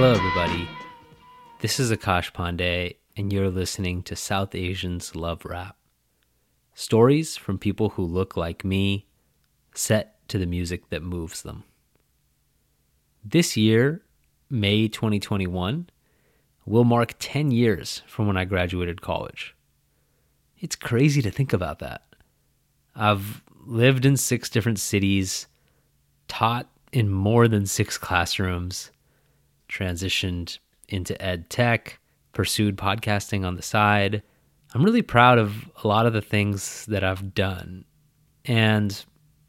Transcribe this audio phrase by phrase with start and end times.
[0.00, 0.68] Hello, everybody.
[1.58, 5.76] This is Akash Pandey, and you're listening to South Asians Love Rap.
[6.72, 9.08] Stories from people who look like me,
[9.74, 11.64] set to the music that moves them.
[13.24, 14.02] This year,
[14.48, 15.90] May 2021,
[16.64, 19.56] will mark 10 years from when I graduated college.
[20.60, 22.04] It's crazy to think about that.
[22.94, 25.48] I've lived in six different cities,
[26.28, 28.92] taught in more than six classrooms,
[29.68, 30.58] transitioned
[30.88, 31.98] into ed tech,
[32.32, 34.22] pursued podcasting on the side.
[34.74, 37.84] I'm really proud of a lot of the things that I've done.
[38.44, 39.04] And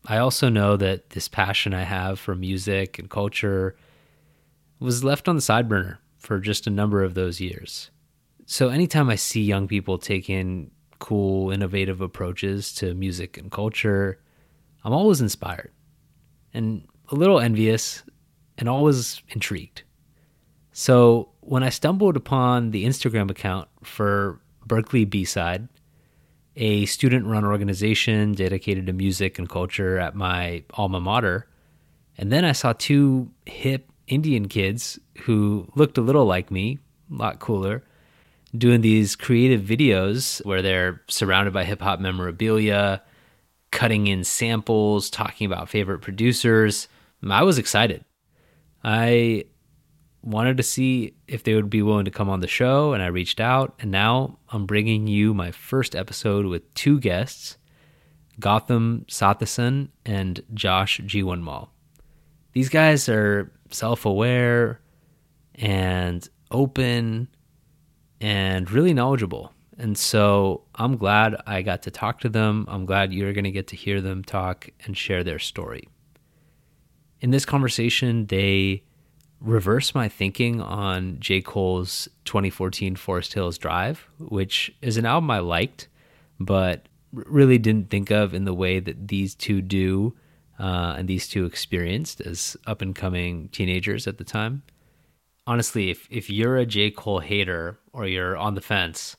[0.05, 3.75] I also know that this passion I have for music and culture
[4.79, 7.91] was left on the side burner for just a number of those years.
[8.45, 14.19] So anytime I see young people taking cool, innovative approaches to music and culture,
[14.83, 15.71] I'm always inspired
[16.53, 18.03] and a little envious
[18.57, 19.83] and always intrigued.
[20.71, 25.67] So when I stumbled upon the Instagram account for Berkeley B Side,
[26.55, 31.47] a student run organization dedicated to music and culture at my alma mater,
[32.17, 36.79] and then I saw two hip Indian kids who looked a little like me,
[37.11, 37.83] a lot cooler,
[38.57, 43.01] doing these creative videos where they're surrounded by hip hop memorabilia,
[43.71, 46.87] cutting in samples, talking about favorite producers.
[47.27, 48.03] I was excited.
[48.83, 49.45] I
[50.21, 53.07] wanted to see if they would be willing to come on the show, and I
[53.07, 53.75] reached out.
[53.79, 57.57] And now I'm bringing you my first episode with two guests
[58.39, 61.69] Gotham Sathasan and Josh Jiwanmal.
[62.53, 64.81] These guys are self aware
[65.55, 67.27] and open
[68.21, 69.53] and really knowledgeable.
[69.77, 72.65] And so I'm glad I got to talk to them.
[72.67, 75.87] I'm glad you're going to get to hear them talk and share their story.
[77.21, 78.83] In this conversation, they
[79.41, 81.41] reverse my thinking on J.
[81.41, 85.87] Cole's 2014 Forest Hills Drive, which is an album I liked,
[86.39, 90.15] but really didn't think of in the way that these two do
[90.59, 94.63] uh, and these two experienced as up and coming teenagers at the time.
[95.47, 96.91] Honestly, if, if you're a J.
[96.91, 99.15] Cole hater or you're on the fence,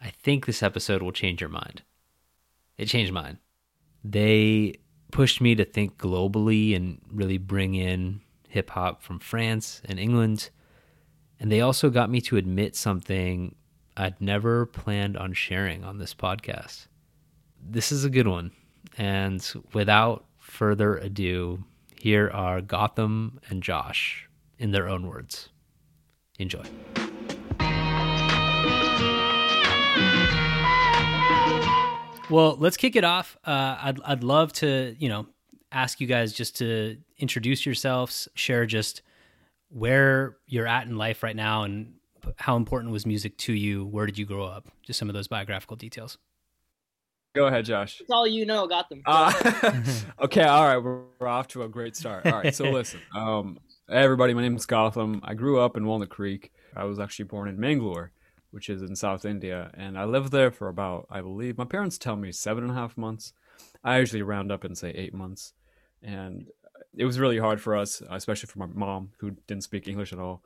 [0.00, 1.82] I think this episode will change your mind.
[2.76, 3.38] It changed mine.
[4.04, 4.74] They
[5.10, 10.50] pushed me to think globally and really bring in hip hop from France and England.
[11.38, 13.54] And they also got me to admit something
[13.96, 16.88] I'd never planned on sharing on this podcast.
[17.60, 18.52] This is a good one.
[18.96, 21.64] And without further ado,
[22.00, 25.50] here are Gotham and Josh in their own words.
[26.38, 26.64] Enjoy.
[32.30, 33.36] Well, let's kick it off.
[33.44, 35.26] Uh, I'd I'd love to you know
[35.72, 39.02] ask you guys just to introduce yourselves, share just
[39.70, 41.94] where you're at in life right now, and
[42.36, 43.84] how important was music to you.
[43.86, 44.68] Where did you grow up?
[44.82, 46.18] Just some of those biographical details.
[47.34, 47.98] Go ahead, Josh.
[47.98, 48.66] That's all you know.
[48.66, 49.02] Got them.
[49.06, 49.32] Uh,
[50.20, 50.78] okay, all right.
[50.78, 52.26] We're, we're off to a great start.
[52.26, 53.00] All right, so listen.
[53.14, 53.58] Um,
[53.88, 55.20] hey everybody, my name is Gautam.
[55.22, 56.52] I grew up in Walnut Creek.
[56.74, 58.12] I was actually born in Mangalore,
[58.50, 61.98] which is in South India, and I lived there for about, I believe, my parents
[61.98, 63.32] tell me seven and a half months.
[63.84, 65.52] I usually round up and say eight months,
[66.02, 66.48] and
[66.98, 70.18] it was really hard for us, especially for my mom who didn't speak English at
[70.18, 70.42] all.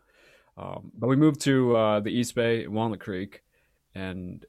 [0.57, 3.43] Um, but we moved to uh, the East Bay, Walnut Creek,
[3.95, 4.45] and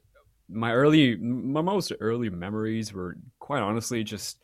[0.48, 4.38] my early my most early memories were quite honestly just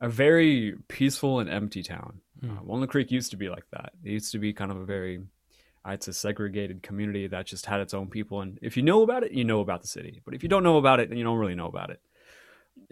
[0.00, 2.20] a very peaceful and empty town.
[2.42, 2.58] Mm.
[2.58, 3.92] Uh, Walnut Creek used to be like that.
[4.02, 5.20] It used to be kind of a very
[5.92, 9.22] it's a segregated community that just had its own people and if you know about
[9.22, 11.24] it you know about the city but if you don't know about it then you
[11.24, 12.00] don't really know about it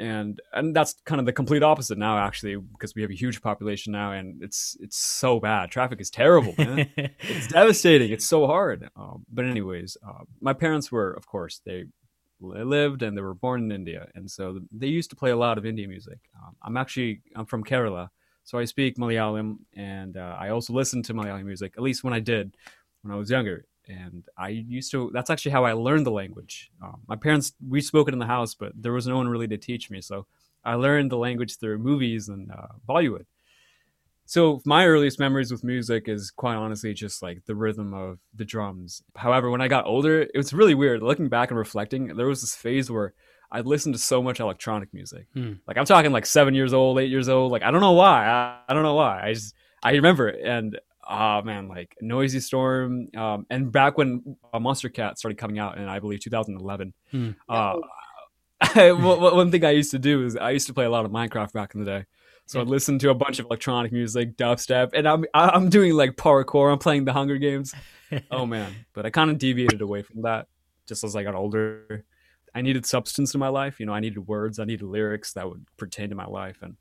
[0.03, 3.41] and and that's kind of the complete opposite now actually because we have a huge
[3.41, 8.47] population now and it's it's so bad traffic is terrible man it's devastating it's so
[8.47, 11.85] hard um, but anyways uh, my parents were of course they
[12.43, 15.59] lived and they were born in India, and so they used to play a lot
[15.59, 16.19] of Indian music.
[16.37, 18.09] Um, I'm actually I'm from Kerala,
[18.45, 21.75] so I speak Malayalam, and uh, I also listen to Malayalam music.
[21.77, 22.57] At least when I did
[23.03, 25.11] when I was younger, and I used to.
[25.13, 26.71] That's actually how I learned the language.
[26.83, 29.49] Um, my parents we spoke it in the house, but there was no one really
[29.49, 30.27] to teach me, so
[30.65, 33.27] I learned the language through movies and uh, Bollywood.
[34.25, 38.45] So my earliest memories with music is quite honestly just like the rhythm of the
[38.45, 39.03] drums.
[39.17, 41.03] However when i got older it was really weird.
[41.03, 43.15] Looking back and reflecting there was this phase where
[43.51, 45.27] i'd listen to so much electronic music.
[45.35, 45.55] Hmm.
[45.67, 47.53] like i'm talking like seven years old eight years old.
[47.53, 48.27] Like i don't know why.
[48.27, 49.23] I, I don't know why.
[49.23, 50.41] I just i remember it.
[50.45, 55.89] And oh man like Noisestorm um, and back when uh, Monstercat started coming out in
[55.89, 57.31] i believe 2011 hmm.
[57.49, 57.77] uh,
[58.77, 61.53] one thing i used to do is i used to play a lot of minecraft
[61.53, 62.05] back in the day
[62.47, 66.17] So I listened to a bunch of electronic music, dubstep, and I'm I'm doing like
[66.17, 66.73] parkour.
[66.73, 67.75] I'm playing the Hunger Games.
[68.31, 68.75] oh man!
[68.93, 70.49] But I kind of deviated away from that
[70.87, 72.05] just as I got older.
[72.55, 73.81] I needed substance in my life.
[73.81, 74.59] You know, I needed words.
[74.59, 76.59] I needed lyrics that would pertain to my life.
[76.61, 76.77] And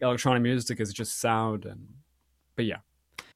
[0.00, 1.66] electronic music is just sound.
[1.66, 1.88] And
[2.56, 2.78] but yeah,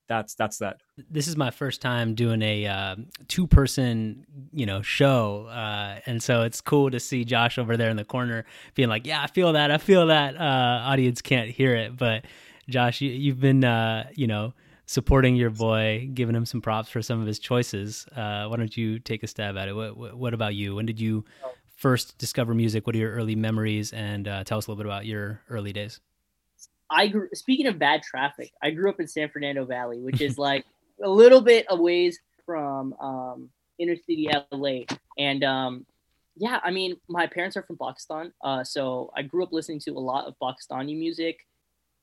[0.09, 0.81] that's that's that.
[1.11, 2.97] This is my first time doing a uh,
[3.29, 7.91] two person you know show, uh, and so it's cool to see Josh over there
[7.91, 8.45] in the corner
[8.75, 9.71] being like, "Yeah, I feel that.
[9.71, 12.25] I feel that." Uh, audience can't hear it, but
[12.69, 14.53] Josh, you, have been uh, you know
[14.87, 18.07] supporting your boy, giving him some props for some of his choices.
[18.15, 19.75] Uh, why don't you take a stab at it?
[19.75, 20.77] What, what, what about you?
[20.77, 21.25] When did you
[21.77, 22.87] first discover music?
[22.87, 23.93] What are your early memories?
[23.93, 26.01] And uh, tell us a little bit about your early days.
[26.91, 30.39] I grew, speaking of bad traffic, I grew up in San Fernando Valley, which is
[30.39, 30.65] like
[31.03, 34.81] a little bit a ways from um, inner city LA.
[35.19, 35.87] And um,
[36.37, 39.93] yeah, I mean, my parents are from Pakistan, uh, so I grew up listening to
[39.93, 41.47] a lot of Pakistani music.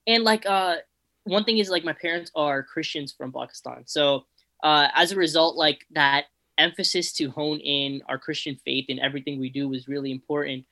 [0.07, 0.77] And like, uh,
[1.23, 4.25] one thing is like my parents are Christians from Pakistan, so
[4.63, 6.25] uh, as a result, like that
[6.57, 10.65] emphasis to hone in our Christian faith in everything we do was really important.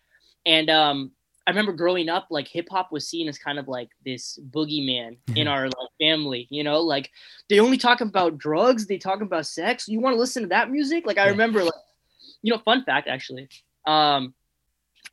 [0.46, 1.12] And um,
[1.48, 5.18] I remember growing up, like hip hop was seen as kind of like this boogeyman
[5.28, 5.48] in mm-hmm.
[5.48, 6.48] our like, family.
[6.50, 7.10] You know, like
[7.50, 9.88] they only talk about drugs, they talk about sex.
[9.88, 11.06] You want to listen to that music?
[11.08, 11.74] Like I remember, like
[12.42, 13.50] you know, fun fact actually.
[13.86, 14.34] Um,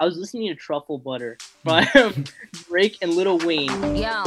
[0.01, 1.85] I was listening to Truffle Butter by
[2.69, 3.97] Drake and Lil Wayne.
[3.97, 4.23] Yo,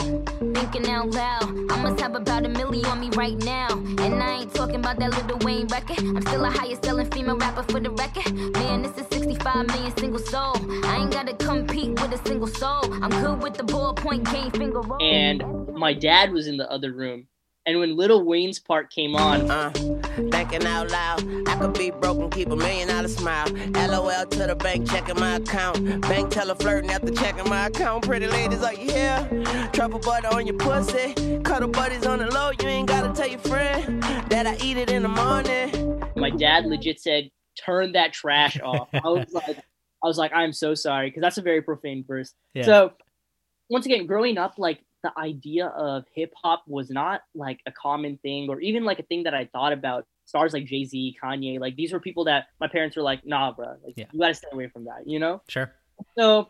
[0.53, 1.44] thinking out loud.
[1.71, 3.69] I must have about a million on me right now.
[3.71, 6.00] And I ain't talking about that Lil Wayne record.
[6.00, 8.33] I'm still a highest selling female rapper for the record.
[8.56, 10.57] Man, this is 65 million single soul.
[10.85, 12.94] I ain't gotta compete with a single soul.
[13.01, 15.01] I'm good with the ballpoint game finger roll.
[15.01, 17.27] And my dad was in the other room
[17.65, 19.71] and when Lil Wayne's part came on, uh,
[20.15, 23.47] thinking out loud, I could be broken, keep a million dollar smile.
[23.73, 26.01] LOL to the bank, checking my account.
[26.01, 28.05] Bank teller flirting after checking my account.
[28.05, 29.69] Pretty ladies, are you here?
[29.73, 31.13] Truffle butter on your pussy.
[31.43, 34.91] Cuddle buddies on the low, you ain't gotta tell your friend that I eat it
[34.91, 36.03] in the morning.
[36.15, 38.89] My dad legit said, turn that trash off.
[38.93, 39.57] I was like,
[40.03, 42.33] I was like, I'm so sorry, because that's a very profane verse.
[42.53, 42.63] Yeah.
[42.63, 42.93] So
[43.69, 48.18] once again, growing up, like the idea of hip hop was not like a common
[48.18, 50.06] thing or even like a thing that I thought about.
[50.25, 53.51] Stars like Jay Z, Kanye, like these were people that my parents were like, nah,
[53.51, 54.06] bro, like yeah.
[54.12, 55.42] you gotta stay away from that, you know?
[55.50, 55.71] Sure.
[56.18, 56.48] So,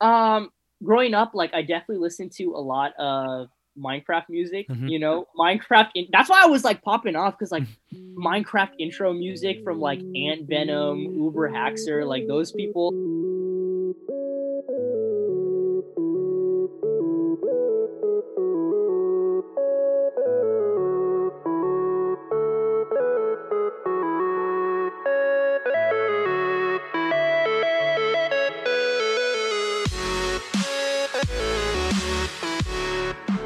[0.00, 0.50] um,
[0.82, 4.88] growing up, like I definitely listened to a lot of Minecraft music, mm-hmm.
[4.88, 5.90] you know, Minecraft.
[5.94, 7.64] In- that's why I was like popping off because like
[7.94, 12.92] Minecraft intro music from like Ant Venom, Uber Haxer, like those people.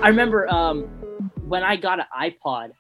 [0.07, 0.85] I remember um,
[1.49, 2.71] when I got an iPod,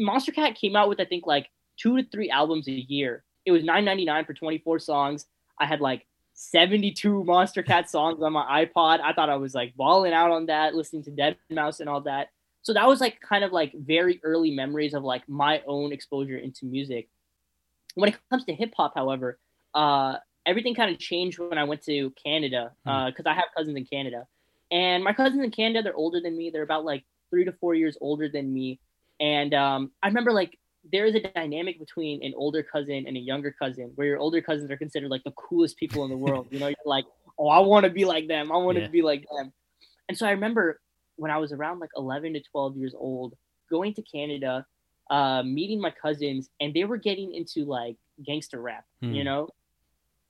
[0.00, 1.46] Monstercat came out with I think like
[1.76, 3.22] two to three albums a year.
[3.46, 5.26] It was nine ninety nine for twenty four songs.
[5.60, 8.98] I had like seventy two Monstercat songs on my iPod.
[9.00, 12.00] I thought I was like balling out on that, listening to Dead Mouse and all
[12.00, 12.30] that.
[12.62, 16.38] So that was like kind of like very early memories of like my own exposure
[16.38, 17.08] into music.
[17.94, 19.38] When it comes to hip hop, however,
[19.72, 23.76] uh, everything kind of changed when I went to Canada because uh, I have cousins
[23.76, 24.26] in Canada.
[24.72, 26.50] And my cousins in Canada, they're older than me.
[26.50, 28.80] They're about like three to four years older than me.
[29.20, 30.58] And um, I remember like
[30.90, 34.40] there is a dynamic between an older cousin and a younger cousin, where your older
[34.40, 36.48] cousins are considered like the coolest people in the world.
[36.50, 37.04] You know, you're like,
[37.38, 38.50] oh, I want to be like them.
[38.50, 38.88] I want to yeah.
[38.88, 39.52] be like them.
[40.08, 40.80] And so I remember
[41.16, 43.34] when I was around like 11 to 12 years old,
[43.70, 44.66] going to Canada,
[45.10, 48.84] uh, meeting my cousins, and they were getting into like gangster rap.
[49.00, 49.12] Hmm.
[49.12, 49.48] You know,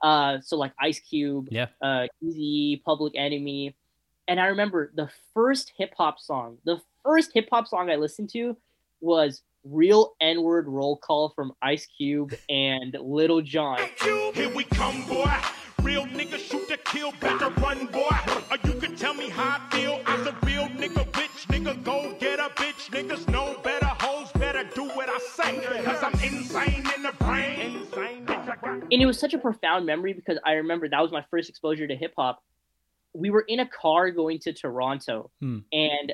[0.02, 3.76] uh, so like Ice Cube, yeah, uh, Eazy, Public Enemy.
[4.28, 8.30] And I remember the first hip hop song, the first hip hop song I listened
[8.30, 8.56] to
[9.00, 13.78] was Real N Word Roll Call from Ice Cube and Lil Jon.
[14.00, 15.30] Here we come, boy.
[15.82, 18.16] Real nigga shoot to kill, better run, boy.
[18.50, 20.00] Or you can tell me how I feel.
[20.06, 22.90] As a real nigga, bitch, nigga, go get a bitch.
[22.90, 25.82] Niggas know better, hoes better do what I say.
[25.84, 27.88] Cause I'm insane in the brain.
[27.94, 31.88] And it was such a profound memory because I remember that was my first exposure
[31.88, 32.42] to hip hop
[33.14, 35.58] we were in a car going to Toronto, hmm.
[35.72, 36.12] and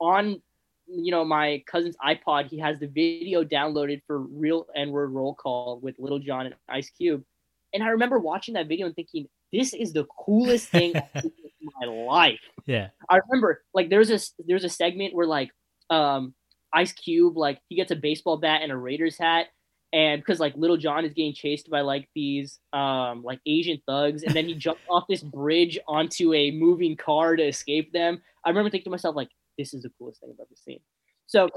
[0.00, 0.40] on
[0.86, 5.34] you know my cousin's iPod, he has the video downloaded for Real N Word Roll
[5.34, 7.24] Call with Lil Jon and Ice Cube,
[7.72, 11.32] and I remember watching that video and thinking, this is the coolest thing in
[11.80, 12.40] my life.
[12.66, 15.50] Yeah, I remember like there's a there's a segment where like
[15.90, 16.34] um
[16.72, 19.46] Ice Cube like he gets a baseball bat and a Raiders hat,
[19.92, 24.22] and because like Lil Jon is getting chased by like these um like Asian thugs,
[24.22, 28.20] and then he jumped off this bridge onto a moving car to escape them.
[28.44, 30.80] I remember thinking to myself like, this is the coolest thing I've ever seen.
[31.26, 31.48] So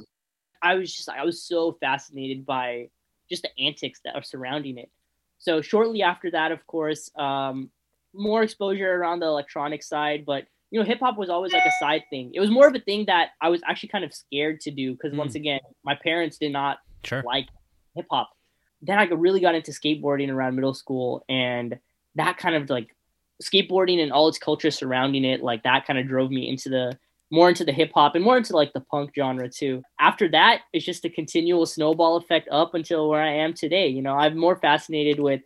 [0.62, 2.90] I was just I was so fascinated by
[3.30, 4.90] just the antics that are surrounding it.
[5.40, 7.72] So shortly after that, of course, um,
[8.14, 11.72] more exposure around the electronic side, but you know, hip hop was always like a
[11.80, 12.32] side thing.
[12.34, 14.94] It was more of a thing that I was actually kind of scared to do
[14.94, 15.18] because mm.
[15.18, 17.24] once again, my parents did not sure.
[17.26, 17.48] like
[17.96, 18.30] hip hop.
[18.82, 21.80] Then I really got into skateboarding around middle school, and
[22.16, 22.96] that kind of like
[23.42, 26.98] skateboarding and all its culture surrounding it, like that kind of drove me into the
[27.32, 29.82] more into the hip hop and more into like the punk genre too.
[30.00, 33.88] After that, it's just a continual snowball effect up until where I am today.
[33.88, 35.42] You know, I'm more fascinated with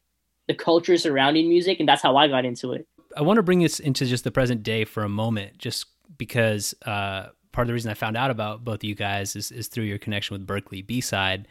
[0.48, 2.88] the culture surrounding music, and that's how I got into it.
[3.16, 5.86] I want to bring this into just the present day for a moment, just
[6.18, 9.52] because uh, part of the reason I found out about both of you guys is,
[9.52, 11.48] is through your connection with Berkeley B side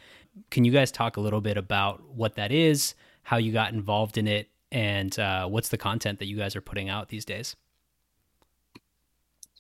[0.50, 4.18] can you guys talk a little bit about what that is, how you got involved
[4.18, 7.56] in it, and uh, what's the content that you guys are putting out these days?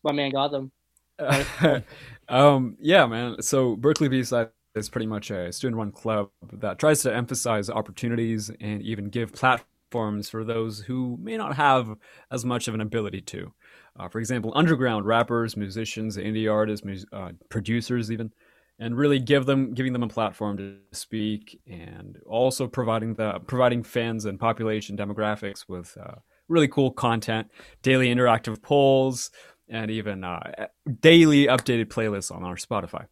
[0.02, 0.70] My man Gotham.
[2.28, 3.40] um, yeah, man.
[3.40, 8.82] So Berkeley B-Side is pretty much a student-run club that tries to emphasize opportunities and
[8.82, 11.96] even give platforms for those who may not have
[12.30, 13.52] as much of an ability to.
[13.96, 18.32] Uh, for example, underground rappers, musicians, indie artists, uh, producers, even
[18.78, 23.82] and really give them giving them a platform to speak and also providing the providing
[23.82, 26.14] fans and population demographics with uh,
[26.48, 27.48] really cool content
[27.82, 29.30] daily interactive polls
[29.68, 30.66] and even uh,
[31.00, 33.06] daily updated playlists on our spotify.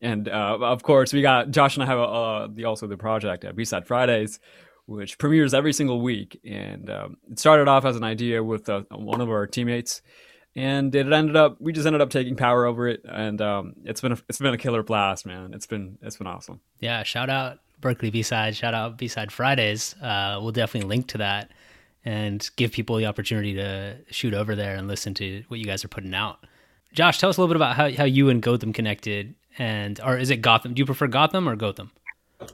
[0.00, 3.56] And uh, of course we got josh and i have the also the project at
[3.56, 4.38] b-side fridays
[4.88, 6.40] which premieres every single week.
[6.44, 10.00] And um, it started off as an idea with uh, one of our teammates
[10.56, 13.00] and it ended up we just ended up taking power over it.
[13.04, 15.52] And um, it's been a, it's been a killer blast man.
[15.54, 16.60] It's been it's been awesome.
[16.80, 19.94] Yeah shout out berkeley b-side shout out b-side fridays.
[20.02, 21.50] Uh, we'll definitely link to that
[22.04, 25.84] and give people the opportunity to shoot over there and listen to what you guys
[25.84, 26.44] are putting out.
[26.92, 30.16] Josh tell us a little bit about how, how you and gotham connected and or
[30.16, 30.74] is it gotham?
[30.74, 31.92] Do you prefer gotham or gotham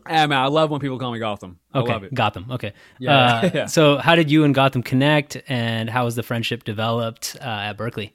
[0.08, 1.58] yeah, man, I love when people call me Gotham.
[1.72, 2.14] I okay, love it.
[2.14, 2.46] Gotham.
[2.50, 2.72] Okay.
[2.98, 3.66] Yeah, uh, yeah.
[3.66, 7.74] So, how did you and Gotham connect, and how was the friendship developed uh, at
[7.74, 8.14] Berkeley?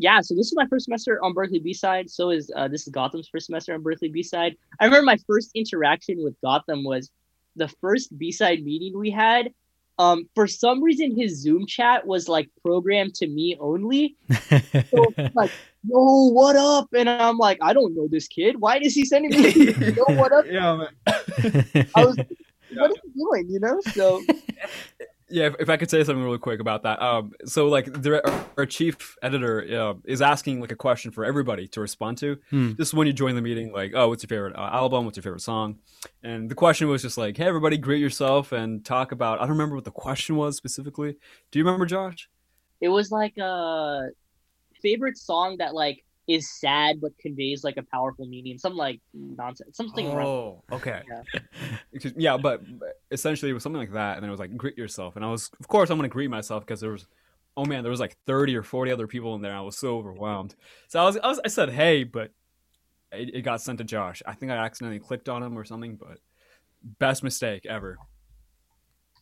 [0.00, 2.08] Yeah, so this is my first semester on Berkeley B side.
[2.08, 4.56] So is uh, this is Gotham's first semester on Berkeley B side.
[4.78, 7.10] I remember my first interaction with Gotham was
[7.56, 9.52] the first B side meeting we had.
[9.98, 14.16] Um, for some reason, his Zoom chat was like programmed to me only.
[14.90, 15.50] So like,
[15.86, 16.88] yo, what up?
[16.96, 18.60] And I'm like, I don't know this kid.
[18.60, 20.46] Why is he sending me, yo, what up?
[20.46, 21.88] Yeah, man.
[21.94, 22.16] I was,
[22.74, 23.50] what is he doing?
[23.50, 23.80] You know?
[23.92, 24.22] So
[25.30, 27.00] yeah, if, if, I could say something really quick about that.
[27.02, 31.68] Um, so like the, our, chief editor uh, is asking like a question for everybody
[31.68, 32.38] to respond to.
[32.50, 32.72] Hmm.
[32.78, 35.04] This is when you join the meeting, like, oh, what's your favorite uh, album?
[35.04, 35.78] What's your favorite song?
[36.22, 39.38] And the question was just like, hey, everybody, greet yourself and talk about.
[39.38, 41.16] I don't remember what the question was specifically.
[41.50, 42.28] Do you remember, Josh?
[42.80, 44.08] It was like a
[44.82, 48.58] favorite song that like is sad but conveys like a powerful meaning.
[48.58, 50.06] Some like nonsense, something.
[50.08, 50.80] Oh, around.
[50.80, 51.02] okay.
[51.10, 52.10] Yeah.
[52.16, 52.62] yeah, but
[53.10, 55.30] essentially it was something like that, and then it was like greet yourself, and I
[55.30, 57.06] was, of course, I'm gonna greet myself because there was,
[57.56, 59.54] oh man, there was like 30 or 40 other people in there.
[59.54, 60.54] I was so overwhelmed.
[60.88, 62.30] So I was, I, was, I said hey, but
[63.10, 64.22] it, it got sent to Josh.
[64.26, 66.18] I think I accidentally clicked on him or something, but
[66.98, 67.96] best mistake ever.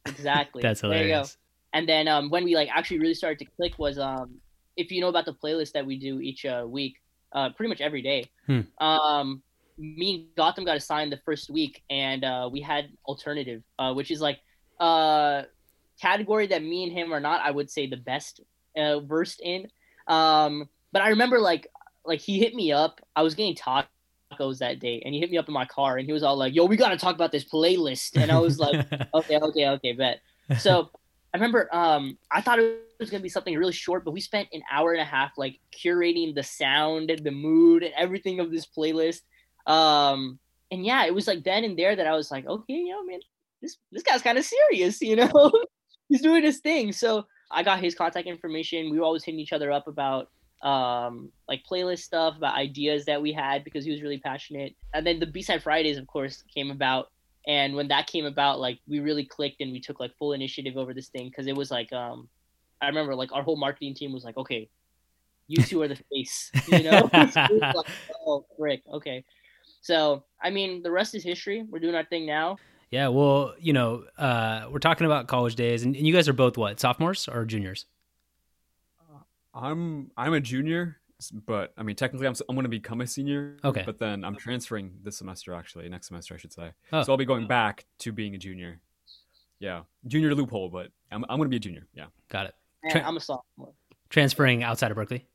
[0.06, 0.60] Exactly.
[0.62, 1.36] That's hilarious.
[1.72, 4.40] And then um, when we like actually really started to click was um
[4.76, 6.96] if you know about the playlist that we do each uh, week,
[7.32, 8.30] uh, pretty much every day.
[8.46, 8.60] Hmm.
[8.78, 9.42] Um,
[9.78, 14.10] me and Gotham got assigned the first week, and uh, we had alternative, uh, which
[14.10, 14.38] is like
[14.80, 15.42] a uh,
[16.00, 18.40] category that me and him are not, I would say, the best
[18.76, 19.68] uh, versed in.
[20.06, 21.66] Um, but I remember like
[22.04, 23.00] like he hit me up.
[23.14, 26.06] I was getting tacos that day, and he hit me up in my car, and
[26.06, 28.58] he was all like, "Yo, we got to talk about this playlist," and I was
[28.58, 30.20] like, "Okay, okay, okay, bet."
[30.58, 30.90] So
[31.36, 34.48] I remember um, I thought it was gonna be something really short, but we spent
[34.54, 38.50] an hour and a half like curating the sound and the mood and everything of
[38.50, 39.20] this playlist.
[39.66, 40.38] Um,
[40.70, 43.04] and yeah, it was like then and there that I was like, okay, you know,
[43.04, 43.20] man,
[43.60, 45.52] this this guy's kind of serious, you know,
[46.08, 46.90] he's doing his thing.
[46.90, 48.90] So I got his contact information.
[48.90, 50.30] We were always hitting each other up about
[50.62, 55.06] um like playlist stuff about ideas that we had because he was really passionate and
[55.06, 57.10] then the b-side fridays of course came about
[57.46, 60.76] and when that came about like we really clicked and we took like full initiative
[60.76, 62.28] over this thing because it was like um
[62.82, 64.68] i remember like our whole marketing team was like okay
[65.48, 67.08] you two are the face you know?
[67.12, 67.86] Like,
[68.26, 69.24] oh frick okay.
[69.80, 71.64] So i mean the rest is history.
[71.68, 72.56] We're doing our thing now.
[72.90, 76.32] Yeah well you know uh we're talking about college days and, and you guys are
[76.32, 77.86] both what sophomores or juniors?
[79.54, 80.98] I'm i'm a junior
[81.46, 83.56] but I mean, technically, I'm I'm going to become a senior.
[83.64, 83.82] Okay.
[83.84, 86.72] But then I'm transferring this semester, actually, next semester, I should say.
[86.92, 87.02] Oh.
[87.02, 88.80] So I'll be going back to being a junior.
[89.58, 91.86] Yeah, junior loophole, but I'm I'm going to be a junior.
[91.94, 92.06] Yeah.
[92.28, 92.54] Got it.
[92.82, 93.72] And Tra- I'm a sophomore.
[94.10, 95.26] Transferring outside of Berkeley.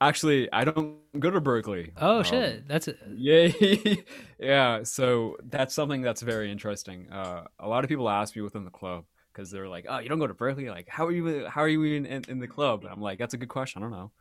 [0.00, 1.92] Actually, I don't go to Berkeley.
[1.96, 2.98] Oh Um, shit, that's it.
[3.14, 3.96] Yeah,
[4.38, 4.82] yeah.
[4.82, 7.10] So that's something that's very interesting.
[7.10, 10.08] Uh, a lot of people ask me within the club because they're like, "Oh, you
[10.10, 10.68] don't go to Berkeley?
[10.68, 11.46] Like, how are you?
[11.46, 13.82] How are you in, in, in the club?" And I'm like, "That's a good question.
[13.82, 14.12] I don't know."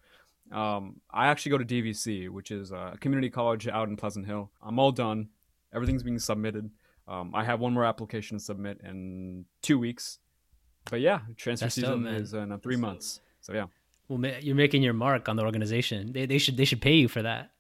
[0.52, 4.52] Um, I actually go to DVC, which is a community college out in Pleasant Hill.
[4.62, 5.30] I'm all done.
[5.74, 6.70] Everything's being submitted.
[7.08, 10.20] Um, I have one more application to submit in two weeks.
[10.90, 12.16] But yeah, transfer That's season man.
[12.16, 13.20] is in uh, three months.
[13.42, 13.66] So yeah.
[14.08, 16.14] Well, you're making your mark on the organization.
[16.14, 17.52] They, they should they should pay you for that.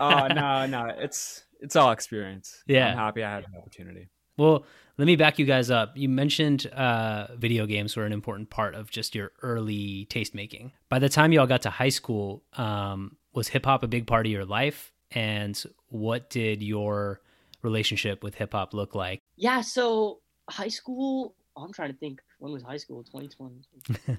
[0.00, 2.62] Oh no, no, it's it's all experience.
[2.66, 2.90] Yeah.
[2.92, 4.08] I'm happy I had an opportunity.
[4.36, 4.64] Well,
[4.98, 5.92] let me back you guys up.
[5.94, 10.72] You mentioned uh, video games were an important part of just your early taste making.
[10.88, 14.06] By the time you all got to high school, um, was hip hop a big
[14.06, 14.92] part of your life?
[15.10, 17.20] And what did your
[17.62, 19.20] relationship with hip hop look like?
[19.36, 21.34] Yeah, so high school.
[21.56, 22.22] oh, I'm trying to think.
[22.38, 23.02] When was high school?
[23.04, 24.18] 2020.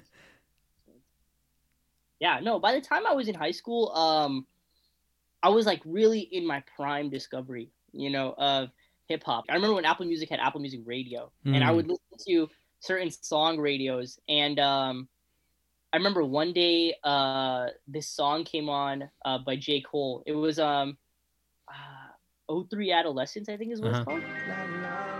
[2.20, 2.60] yeah, no.
[2.60, 4.46] By the time I was in high school, um,
[5.42, 8.70] I was like really in my prime discovery, you know, of
[9.08, 9.44] hip hop.
[9.48, 11.76] I remember when Apple Music had Apple Music Radio, and I Mm.
[11.76, 12.48] would listen to
[12.80, 15.08] certain song radios, and um,
[15.92, 20.22] I remember one day uh, this song came on uh, by J Cole.
[20.26, 20.98] It was um,
[21.68, 23.98] uh, 03 Adolescence, I think is what Uh-huh.
[24.00, 24.22] it's called.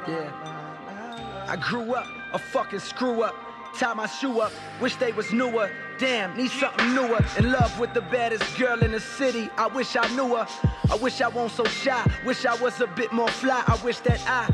[0.09, 1.45] Yeah.
[1.49, 3.35] I grew up a fucking screw up.
[3.79, 5.71] Tie my shoe up, wish they was newer.
[5.99, 7.19] Damn, need something newer.
[7.39, 9.51] In love with the baddest girl in the city.
[9.59, 10.47] I wish I knew her.
[10.91, 12.09] I wish I wasn't so shy.
[12.25, 13.65] Wish I was a bit more fly.
[13.67, 14.49] I wish that I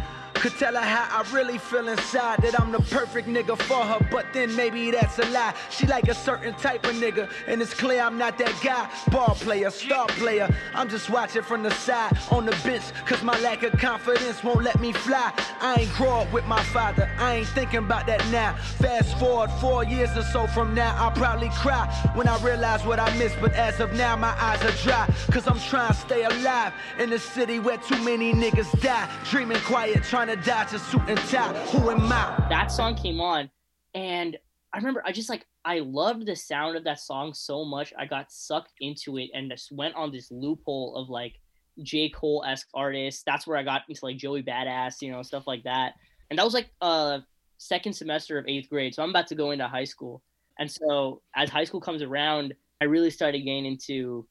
[0.44, 2.42] could tell her how I really feel inside.
[2.42, 5.54] That I'm the perfect nigga for her, but then maybe that's a lie.
[5.70, 8.90] She like a certain type of nigga, and it's clear I'm not that guy.
[9.10, 10.54] Ball player, star player.
[10.74, 14.62] I'm just watching from the side on the bench, cause my lack of confidence won't
[14.62, 15.32] let me fly.
[15.62, 18.54] I ain't grow up with my father, I ain't thinking about that now.
[18.56, 23.00] Fast forward four years or so from now, I'll probably cry when I realize what
[23.00, 23.36] I missed.
[23.40, 27.10] But as of now, my eyes are dry, cause I'm trying to stay alive in
[27.14, 29.08] a city where too many niggas die.
[29.30, 31.52] Dreaming quiet, trying to dodge a suit and tie.
[31.66, 32.46] Who am I?
[32.50, 33.50] that song came on
[33.94, 34.36] and
[34.72, 37.92] I remember I just like I loved the sound of that song so much.
[37.98, 41.34] I got sucked into it and just went on this loophole of like
[41.82, 42.10] J.
[42.10, 43.22] Cole esque artists.
[43.24, 45.94] That's where I got into like Joey Badass, you know, stuff like that.
[46.30, 47.20] And that was like uh
[47.58, 48.94] second semester of eighth grade.
[48.94, 50.22] So I'm about to go into high school.
[50.58, 54.26] And so as high school comes around, I really started getting into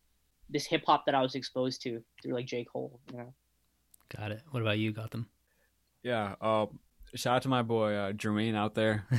[0.49, 2.65] this hip hop that I was exposed to through like J.
[2.65, 3.33] Cole, you know.
[4.15, 4.41] Got it.
[4.51, 5.27] What about you, Gotham?
[6.03, 6.35] Yeah.
[6.41, 6.67] Uh,
[7.15, 9.05] shout out to my boy uh, Jermaine out there.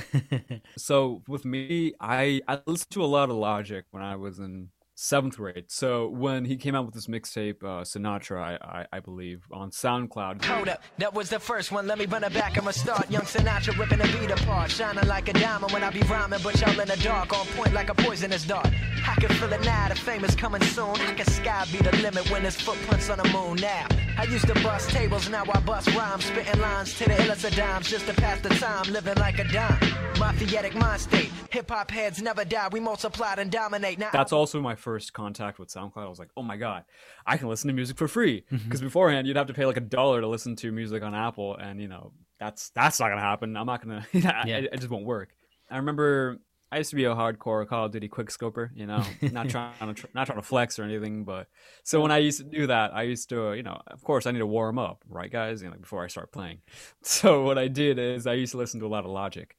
[0.77, 4.68] So with me, I I listened to a lot of Logic when I was in
[4.97, 5.64] seventh grade.
[5.68, 9.70] So when he came out with this mixtape, uh, Sinatra, I, I I believe on
[9.70, 10.44] SoundCloud.
[10.44, 11.87] Hold up, that was the first one.
[11.87, 12.59] Let me run it back.
[12.59, 13.11] I'ma start.
[13.11, 16.61] Young Sinatra ripping the beat apart, shining like a diamond when I be rhyming, but
[16.61, 18.68] y'all in the dark, on point like a poisonous dart.
[19.07, 19.88] I can feel it now.
[19.88, 20.97] The fame is coming soon.
[20.97, 23.87] I can sky be the limit when there's footprints on the moon now.
[24.16, 27.55] I used to bust tables, now I bust rhymes, spitting lines to the illest of
[27.57, 29.79] dimes just to pass the time, living like a dime.
[30.14, 31.31] Mafiotic mind state.
[31.50, 32.68] Hip hop heads never die.
[32.70, 33.98] We multiplied and dominate.
[33.98, 36.05] Now That's also my first contact with SoundCloud.
[36.05, 36.85] I was like, oh my god,
[37.27, 38.44] I can listen to music for free.
[38.53, 38.64] Mm-hmm.
[38.64, 41.57] Because beforehand, you'd have to pay like a dollar to listen to music on Apple,
[41.57, 43.57] and you know that's that's not gonna happen.
[43.57, 44.07] I'm not gonna.
[44.12, 44.46] Yeah.
[44.46, 45.31] it, it just won't work.
[45.70, 46.38] I remember
[46.75, 48.71] I used to be a hardcore Call of Duty quickscoper.
[48.75, 51.47] You know, not trying to not trying to flex or anything, but
[51.85, 54.27] so when I used to do that, I used to, uh, you know, of course,
[54.27, 55.63] I need to warm up, right, guys?
[55.63, 56.59] You know, before I start playing.
[57.03, 59.55] So what I did is I used to listen to a lot of Logic,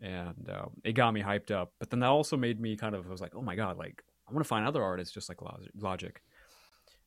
[0.00, 1.72] and um, it got me hyped up.
[1.78, 4.02] But then that also made me kind of I was like, oh my god, like
[4.28, 5.38] I want to find other artists just like
[5.78, 6.20] Logic,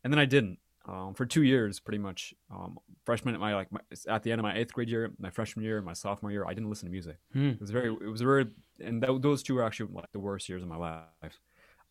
[0.05, 0.59] and then I didn't.
[0.89, 4.39] Um, for two years, pretty much, um, freshman at my like my, at the end
[4.39, 6.91] of my eighth grade year, my freshman year, my sophomore year, I didn't listen to
[6.91, 7.17] music.
[7.33, 7.49] Hmm.
[7.49, 8.47] It was very, it was very,
[8.79, 11.39] and th- those two were actually like the worst years of my life.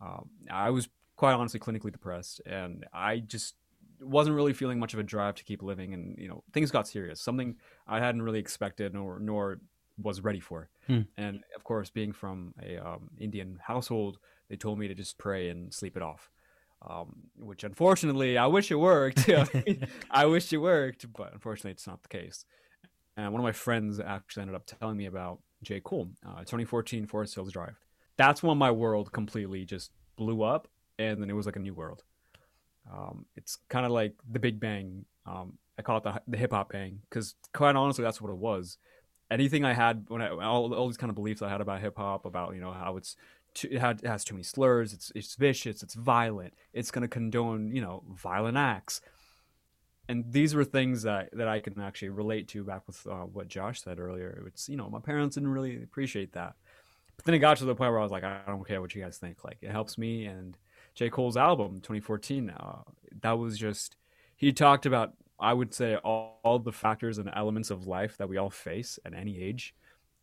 [0.01, 3.55] Um, I was quite honestly clinically depressed, and I just
[4.01, 5.95] wasn't really feeling much of a drive to keep living.
[5.95, 7.21] And you know, things got serious.
[7.21, 7.57] Something
[7.87, 9.61] I hadn't really expected, nor nor
[10.03, 10.71] was ready for.
[10.87, 11.03] Hmm.
[11.17, 15.51] And of course, being from a um, Indian household, they told me to just pray
[15.51, 16.31] and sleep it off.
[16.87, 19.29] Um, which unfortunately, I wish it worked.
[20.11, 22.45] I wish it worked, but unfortunately, it's not the case.
[23.17, 25.81] And one of my friends actually ended up telling me about J.
[25.81, 27.77] Cole, uh, 2014 Forest Hills Drive.
[28.17, 31.75] That's when my world completely just blew up, and then it was like a new
[31.75, 32.05] world.
[32.93, 35.05] Um, it's kind of like the Big Bang.
[35.27, 38.39] Um, I call it the, the hip hop bang because, quite honestly, that's what it
[38.39, 38.79] was.
[39.31, 41.97] Anything I had when I all, all these kind of beliefs I had about hip
[41.97, 43.15] hop, about you know how it's
[43.59, 44.93] too, it, has too many slurs.
[44.93, 45.83] It's it's vicious.
[45.83, 46.55] It's violent.
[46.73, 49.01] It's going to condone you know violent acts.
[50.11, 53.49] And these were things that, that I can actually relate to back with uh, what
[53.49, 54.45] Josh said earlier.
[54.47, 56.55] It's you know my parents didn't really appreciate that,
[57.17, 58.95] but then it got to the point where I was like, I don't care what
[58.95, 59.45] you guys think.
[59.45, 60.27] Like it helps me.
[60.27, 60.57] And
[60.95, 62.85] J Cole's album 2014 now
[63.23, 63.97] that was just
[64.37, 68.29] he talked about I would say all, all the factors and elements of life that
[68.29, 69.75] we all face at any age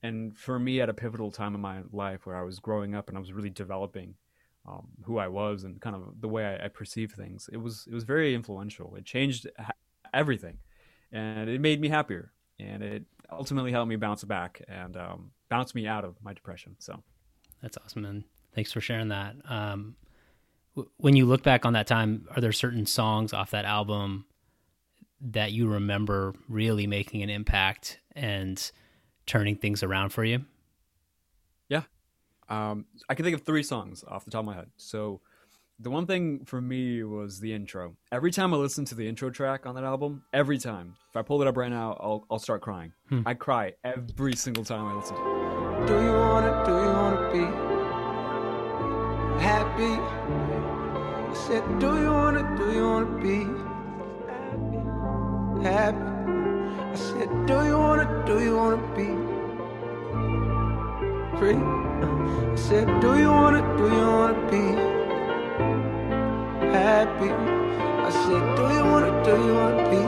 [0.05, 3.07] and for me at a pivotal time in my life where i was growing up
[3.07, 4.15] and i was really developing
[4.67, 7.85] um, who i was and kind of the way I, I perceive things it was
[7.89, 8.95] it was very influential.
[8.95, 9.47] It changed
[10.13, 10.57] everything
[11.11, 15.75] and it made me happier and it ultimately helped me bounce back and um, bounce
[15.75, 17.03] me out of my depression so.
[17.61, 18.23] That's awesome man.
[18.53, 19.35] Thanks for sharing that.
[19.49, 19.95] Um,
[20.75, 24.25] w- when you look back on that time are there certain songs off that album
[25.21, 28.71] that you remember really making an impact and
[29.25, 30.45] turning things around for you?
[31.69, 31.83] Yeah.
[32.49, 34.67] Um, I can think of three songs off the top of my head.
[34.77, 35.21] So
[35.79, 37.95] the one thing for me was the intro.
[38.11, 41.21] Every time I listen to the intro track on that album, every time, if I
[41.21, 42.93] pull it up right now, I'll, I'll start crying.
[43.09, 43.21] Hmm.
[43.25, 45.87] I cry every single time I listen to it.
[45.87, 47.45] Do you wanna, do you wanna be
[49.43, 49.99] happy?
[51.29, 53.45] I said, do you wanna, do you wanna be
[55.67, 56.14] happy?
[56.95, 59.07] I said, Do you wanna, do you wanna be
[61.37, 61.59] free?
[61.59, 64.63] I said, Do you wanna, do you wanna be
[66.71, 67.31] happy?
[68.07, 70.03] I said, Do you wanna, do you wanna be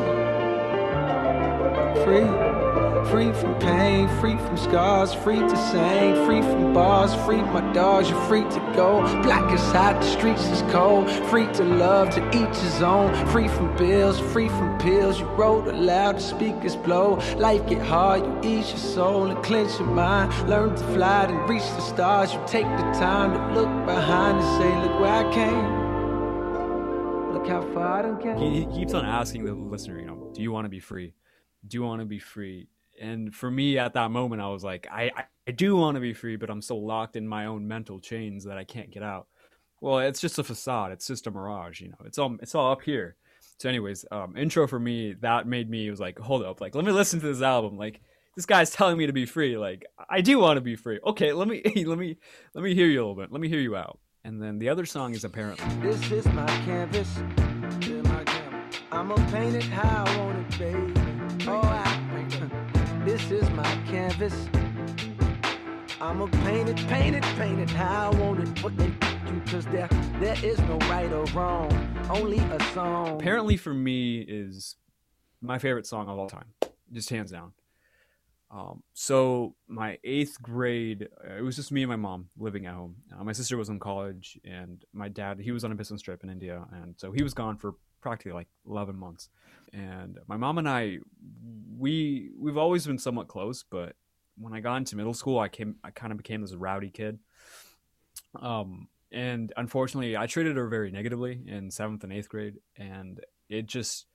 [2.06, 2.57] free?
[3.10, 8.10] Free from pain, free from scars, free to sing, free from bars, free my dogs,
[8.10, 9.02] you're free to go.
[9.24, 11.10] Black is hot, the streets is cold.
[11.30, 13.14] Free to love, to each his own.
[13.28, 15.22] Free from bills, free from pills.
[15.22, 17.16] You wrote aloud, the speakers blow.
[17.38, 20.34] Life get hard, you ease your soul and clench your mind.
[20.50, 22.34] Learn to fly and reach the stars.
[22.34, 25.88] You take the time to look behind and say, Look where I came.
[27.34, 28.38] Look how far I came.
[28.38, 31.14] He, he keeps on asking the listener, you know, do you want to be free?
[31.66, 32.68] Do you want to be free?
[33.00, 35.12] And for me at that moment i was like i
[35.48, 38.44] i do want to be free but i'm so locked in my own mental chains
[38.44, 39.28] that i can't get out.
[39.82, 40.92] Well it's just a facade.
[40.92, 41.98] It's just a mirage you know.
[42.06, 43.16] It's all it's all up here.
[43.60, 46.62] So anyways um intro for me that made me was like hold up.
[46.62, 47.78] Like let me listen to this album.
[47.78, 48.02] Like
[48.36, 49.58] this guy's telling me to be free.
[49.58, 51.00] Like i do want to be free.
[51.06, 52.18] Okay let me let me
[52.54, 53.32] let me hear you a little bit.
[53.32, 54.00] Let me hear you out.
[54.24, 57.18] And then the other song is apparently this is my canvas.
[58.92, 60.94] I'm gonna paint it how i want it baby.
[61.48, 61.77] Oh
[63.18, 64.48] this is my canvas.
[66.00, 68.56] I'ma paint it, paint it, paint it how I want it.
[68.62, 68.94] Put it
[69.34, 71.72] you cause there there is no right or wrong.
[72.12, 73.20] Only a song.
[73.20, 74.76] Apparently for me is
[75.42, 76.46] my favorite song of all time.
[76.94, 77.54] Just hands down.
[78.52, 82.76] Um, so my eighth grade, uh, it was just me and my mom living at
[82.76, 82.98] home.
[83.12, 86.24] Uh, my sister was in college, and my dad he was on a business trip
[86.24, 89.30] in India, and so he was gone for practically like 11 months.
[89.74, 90.98] And my mom and i
[91.78, 93.96] we we've always been somewhat close but
[94.38, 97.20] when i got into middle school i came i kind of became this rowdy kid.
[98.42, 103.66] Um and unfortunately i treated her very negatively in seventh and eighth grade and it
[103.66, 104.06] just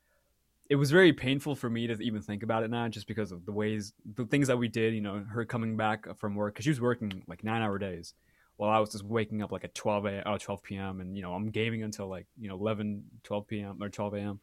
[0.68, 3.44] it was very painful for me to even think about it now just because of
[3.44, 6.64] the ways the things that we did you know her coming back from work because
[6.64, 8.14] she was working like nine hour days
[8.62, 11.00] while I was just waking up like at 12 a, or 12 p.m.
[11.00, 13.82] and you know I'm gaming until like you know 11 12 p.m.
[13.82, 14.40] or 12 a.m.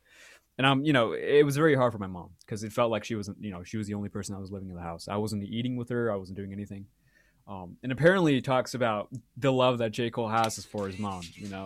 [0.58, 3.06] and I'm you know it was very hard for my mom because it felt like
[3.06, 5.08] she wasn't you know she was the only person I was living in the house.
[5.08, 6.12] I wasn't eating with her.
[6.12, 6.88] I wasn't doing anything.
[7.50, 10.12] Um, and apparently he talks about the love that J.
[10.12, 11.66] Cole has for his mom, you know.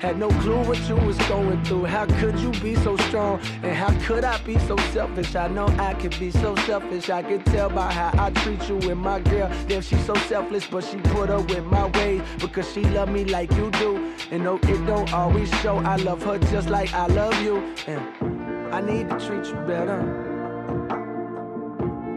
[0.00, 1.84] Had no clue what you was going through.
[1.84, 3.40] How could you be so strong?
[3.62, 5.36] And how could I be so selfish?
[5.36, 7.08] I know I could be so selfish.
[7.08, 9.48] I could tell by how I treat you and my girl.
[9.68, 13.24] Damn, she's so selfless, but she put up with my ways because she love me
[13.24, 14.12] like you do.
[14.32, 15.76] And no, it don't always show.
[15.76, 17.58] I love her just like I love you.
[17.86, 20.02] And I need to treat you better.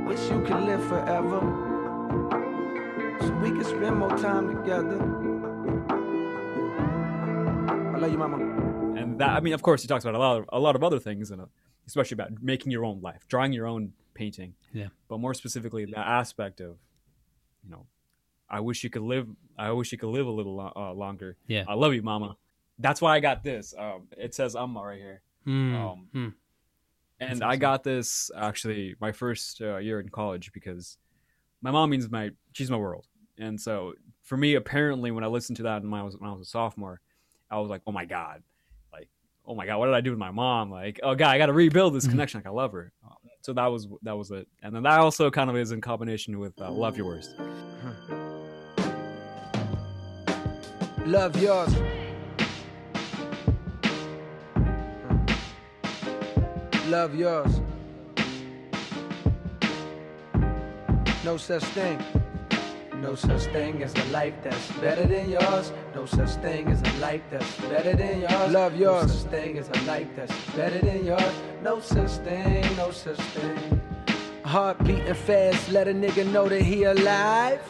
[0.08, 1.65] Wish you could live forever
[3.42, 5.00] we can spend more time together.
[7.94, 9.00] I love you, mama.
[9.00, 10.84] And that, I mean, of course, he talks about a lot of a lot of
[10.84, 11.42] other things, and
[11.88, 14.54] especially about making your own life, drawing your own painting.
[14.74, 14.88] Yeah.
[15.08, 16.78] But more specifically, the aspect of,
[17.64, 17.86] you know,
[18.50, 19.28] I wish you could live.
[19.58, 21.38] I wish you could live a little uh, longer.
[21.48, 21.64] Yeah.
[21.68, 22.38] I love you, mama.
[22.80, 23.74] That's why I got this.
[23.78, 25.22] Um, it says Amma right here.
[25.48, 25.76] Mm.
[25.76, 26.34] Um, mm.
[27.20, 30.98] And I got this actually my first uh, year in college because
[31.62, 33.08] my mom means my she's my world.
[33.38, 33.94] And so
[34.24, 36.50] for me, apparently, when I listened to that when I was when I was a
[36.50, 37.02] sophomore,
[37.50, 38.44] I was like, oh my god,
[38.92, 39.10] like
[39.46, 40.72] oh my god, what did I do with my mom?
[40.72, 42.12] Like oh god, I got to rebuild this mm-hmm.
[42.12, 42.40] connection.
[42.40, 42.92] Like I love her.
[43.42, 44.48] So that was that was it.
[44.64, 47.36] And then that also kind of is in combination with uh, "Love Yours."
[51.06, 51.72] Love yours.
[56.88, 57.62] Love yours.
[61.24, 62.04] No such thing.
[63.06, 65.72] No such thing as a life that's better than yours.
[65.94, 68.52] No such thing as a life that's better than yours.
[68.52, 69.04] Love yours.
[69.04, 71.34] No such thing as a life that's better than yours.
[71.62, 73.82] No such thing, no such thing.
[74.44, 77.62] Heart beating fast, let a nigga know that he alive.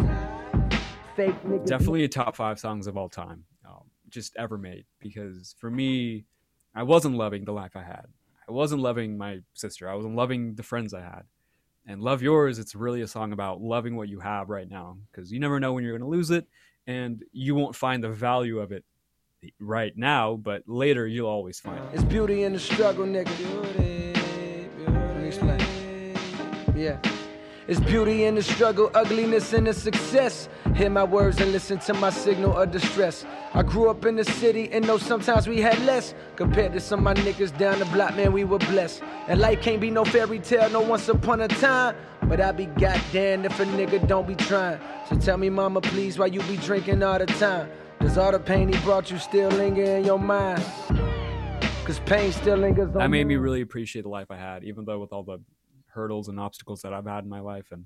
[1.17, 1.65] Fake nigga.
[1.65, 4.85] Definitely a top five songs of all time, um, just ever made.
[5.01, 6.27] Because for me,
[6.73, 8.05] I wasn't loving the life I had.
[8.47, 9.89] I wasn't loving my sister.
[9.89, 11.23] I wasn't loving the friends I had.
[11.87, 15.31] And Love Yours, it's really a song about loving what you have right now because
[15.31, 16.47] you never know when you're going to lose it
[16.87, 18.83] and you won't find the value of it
[19.59, 21.89] right now, but later you'll always find it.
[21.93, 23.37] It's beauty in the struggle, nigga.
[23.37, 24.15] Beauty,
[24.77, 24.91] beauty.
[24.91, 25.59] Let me explain.
[26.75, 26.99] Yeah.
[27.67, 30.49] It's beauty in the struggle, ugliness in the success.
[30.75, 33.25] Hear my words and listen to my signal of distress.
[33.53, 36.13] I grew up in the city and know sometimes we had less.
[36.35, 39.01] Compared to some of my niggas down the block, man, we were blessed.
[39.29, 41.95] And life can't be no fairy tale, no once upon a time.
[42.23, 44.81] But I be goddamn if a nigga don't be trying.
[45.07, 47.69] So tell me, mama, please, why you be drinking all the time?
[48.01, 50.61] Does all the pain he brought you still linger in your mind?
[51.85, 54.83] Cause pain still lingers on That made me really appreciate the life I had, even
[54.83, 55.39] though with all the
[55.88, 57.85] hurdles and obstacles that I've had in my life and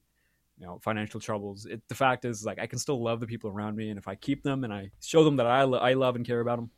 [0.59, 1.65] you know financial troubles.
[1.65, 4.07] It, the fact is, like, I can still love the people around me, and if
[4.07, 6.57] I keep them and I show them that I, lo- I love and care about
[6.57, 6.69] them,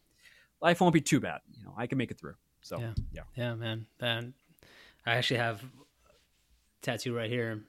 [0.61, 1.41] life won't be too bad.
[1.57, 2.35] You know, I can make it through.
[2.61, 2.93] So Yeah.
[3.11, 3.21] yeah.
[3.35, 3.87] Yeah, man.
[3.99, 4.33] And
[5.05, 5.63] I actually have
[6.81, 7.61] tattoo right here.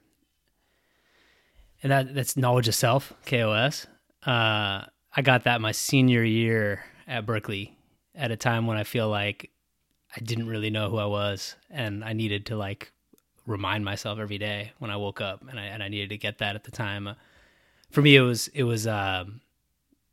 [1.81, 3.87] And that that's knowledge of self, KOS.
[4.25, 7.75] Uh I got that my senior year at Berkeley
[8.15, 9.49] at a time when I feel like
[10.15, 12.91] I didn't really know who I was and I needed to like
[13.45, 16.37] remind myself every day when I woke up and I and I needed to get
[16.39, 17.07] that at the time.
[17.07, 17.13] Uh,
[17.91, 19.41] for me it was it was um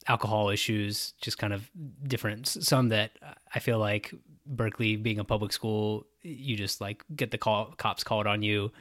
[0.08, 1.70] alcohol issues, just kind of
[2.04, 2.46] different.
[2.46, 3.12] Some that
[3.54, 4.12] I feel like
[4.46, 8.72] Berkeley being a public school, you just like get the call, cops called on you.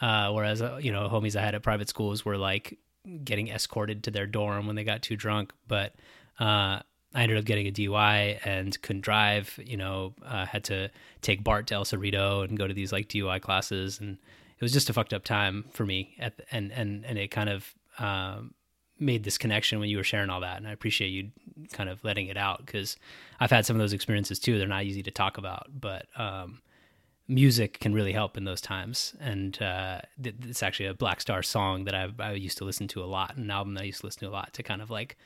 [0.00, 2.78] Uh, whereas, uh, you know, homies I had at private schools were like
[3.24, 5.52] getting escorted to their dorm when they got too drunk.
[5.66, 5.94] But
[6.38, 6.80] uh,
[7.14, 9.58] I ended up getting a DUI and couldn't drive.
[9.64, 10.90] You know, uh, had to
[11.22, 14.18] take BART to El Cerrito and go to these like DUI classes, and
[14.58, 16.14] it was just a fucked up time for me.
[16.18, 18.54] At the, and and and it kind of um,
[18.98, 21.30] made this connection when you were sharing all that, and I appreciate you
[21.72, 22.96] kind of letting it out because
[23.40, 24.58] I've had some of those experiences too.
[24.58, 26.60] They're not easy to talk about, but um,
[27.28, 29.14] music can really help in those times.
[29.20, 33.02] And uh, it's actually a Black Star song that I, I used to listen to
[33.02, 34.90] a lot, an album that I used to listen to a lot to kind of
[34.90, 35.16] like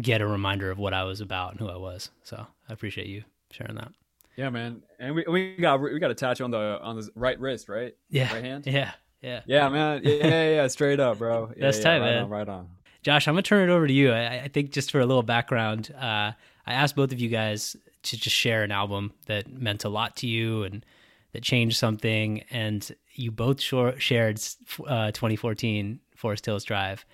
[0.00, 2.10] get a reminder of what I was about and who I was.
[2.22, 3.92] So I appreciate you sharing that.
[4.36, 4.82] Yeah, man.
[4.98, 7.94] And we, we got we got a tattoo on the on the right wrist, right?
[8.08, 8.66] Yeah, Right hand.
[8.66, 9.40] yeah, yeah.
[9.46, 10.00] Yeah, man.
[10.04, 10.66] Yeah, yeah, yeah.
[10.68, 11.48] Straight up, bro.
[11.56, 12.24] Yeah, That's yeah, tight, right man.
[12.24, 12.68] On, right on.
[13.02, 14.10] Josh, I'm gonna turn it over to you.
[14.12, 16.32] I, I think just for a little background, uh,
[16.66, 20.16] I asked both of you guys to just share an album that meant a lot
[20.16, 20.84] to you and
[21.32, 24.40] that changed something, and you both shor- shared
[24.86, 27.04] uh, 2014 Forest Hills Drive.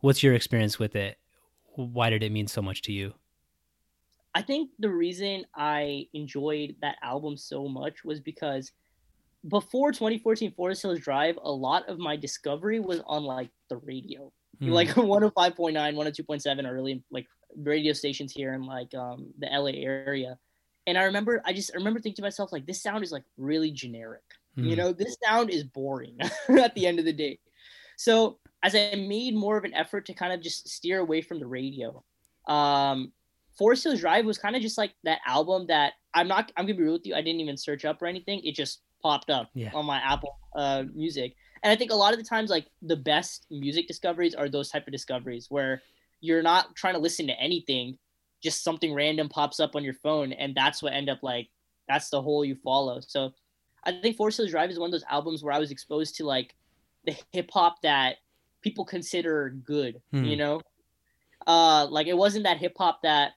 [0.00, 1.18] What's your experience with it?
[1.78, 3.14] Why did it mean so much to you?
[4.34, 8.72] I think the reason I enjoyed that album so much was because
[9.48, 14.32] before 2014 Forest Hills Drive, a lot of my discovery was on like the radio,
[14.60, 14.66] Hmm.
[14.66, 20.38] like 105.9, 102.7 are really like radio stations here in like um, the LA area.
[20.86, 23.24] And I remember, I just I remember thinking to myself, like, this sound is like
[23.38, 24.24] really generic.
[24.62, 24.76] You Hmm.
[24.76, 27.40] know, this sound is boring at the end of the day.
[27.96, 31.38] So as I made more of an effort to kind of just steer away from
[31.40, 32.02] the radio,
[32.48, 33.12] um,
[33.56, 36.52] Forest Hills Drive was kind of just like that album that I'm not.
[36.56, 37.14] I'm gonna be real with you.
[37.14, 38.40] I didn't even search up or anything.
[38.44, 39.70] It just popped up Yeah.
[39.74, 42.96] on my Apple uh, Music, and I think a lot of the times, like the
[42.96, 45.82] best music discoveries are those type of discoveries where
[46.20, 47.98] you're not trying to listen to anything,
[48.42, 51.48] just something random pops up on your phone, and that's what end up like
[51.88, 53.00] that's the whole you follow.
[53.00, 53.32] So
[53.84, 56.24] I think Forest Hills Drive is one of those albums where I was exposed to
[56.24, 56.54] like
[57.04, 58.16] the hip hop that
[58.62, 60.24] people consider good, Hmm.
[60.24, 60.60] you know?
[61.46, 63.32] Uh like it wasn't that hip hop that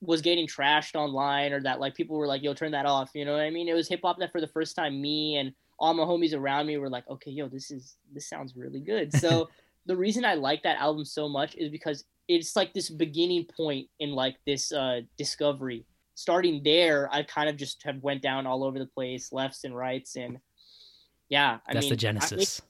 [0.00, 3.10] was getting trashed online or that like people were like, yo, turn that off.
[3.14, 3.68] You know what I mean?
[3.68, 6.66] It was hip hop that for the first time me and all my homies around
[6.66, 9.12] me were like, okay, yo, this is this sounds really good.
[9.14, 9.48] So
[9.86, 13.88] the reason I like that album so much is because it's like this beginning point
[14.00, 15.84] in like this uh discovery.
[16.16, 19.76] Starting there, I kind of just have went down all over the place, lefts and
[19.76, 20.38] rights, and
[21.28, 22.62] yeah, I That's mean, the I- genesis.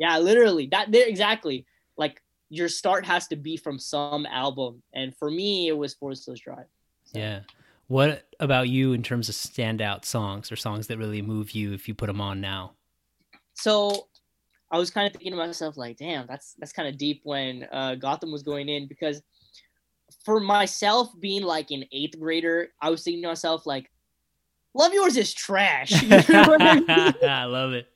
[0.00, 0.66] Yeah, literally.
[0.66, 1.66] That there exactly.
[1.98, 6.26] Like your start has to be from some album, and for me, it was Forest
[6.26, 6.66] Hills Drive.
[7.04, 7.40] So, yeah.
[7.86, 11.86] What about you in terms of standout songs or songs that really move you if
[11.86, 12.72] you put them on now?
[13.54, 14.06] So
[14.70, 17.68] I was kind of thinking to myself, like, damn, that's that's kind of deep when
[17.70, 19.20] uh, Gotham was going in because
[20.24, 23.90] for myself being like an eighth grader, I was thinking to myself like,
[24.72, 26.84] "Love Yours is trash." You know I mean?
[27.22, 27.89] I love it.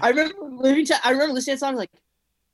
[0.00, 1.90] I remember living to, I remember listening to songs like,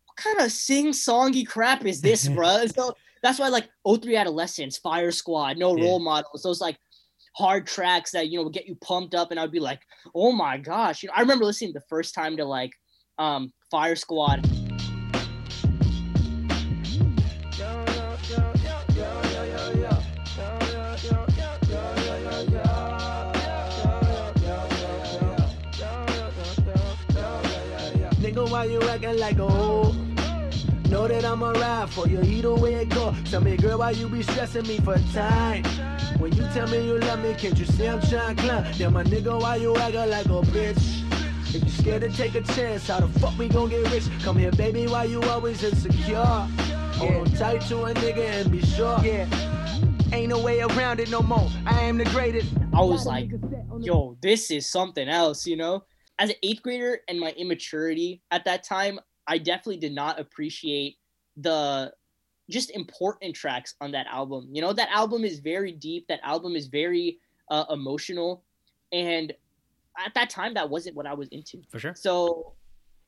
[0.06, 2.66] what kind of sing songy crap is this, bro?
[2.66, 5.84] So that's why like O3 Adolescence, Fire Squad, No Yeah.
[5.84, 6.78] Role Models, those like
[7.34, 9.80] hard tracks that you know would get you pumped up, and I'd be like,
[10.14, 11.02] oh my gosh.
[11.02, 12.72] You know, I remember listening the first time to like
[13.18, 14.61] um Fire Squad.
[28.52, 29.92] Why you acting like a hoe?
[30.90, 33.14] Know that I'ma ride for you either way it go.
[33.24, 35.64] Tell me, girl, why you be stressing me for time?
[36.18, 38.72] When you tell me you love me, can't you see I'm trying to climb?
[38.76, 41.54] Then my nigga, why you acting like a bitch?
[41.54, 44.04] If you scared to take a chance, how the fuck we gon' get rich?
[44.22, 46.22] Come here, baby, why you always insecure?
[46.22, 49.00] Hold on tight to a nigga and be sure.
[49.02, 49.26] Yeah.
[50.12, 51.48] Ain't no way around it no more.
[51.64, 52.52] I am the greatest.
[52.74, 53.30] I was like,
[53.80, 55.84] yo, this is something else, you know?
[56.18, 60.98] As an eighth grader and my immaturity at that time, I definitely did not appreciate
[61.36, 61.92] the
[62.50, 64.48] just important tracks on that album.
[64.52, 67.18] You know, that album is very deep, that album is very
[67.50, 68.44] uh, emotional.
[68.92, 69.32] And
[70.04, 71.62] at that time, that wasn't what I was into.
[71.70, 71.94] For sure.
[71.94, 72.52] So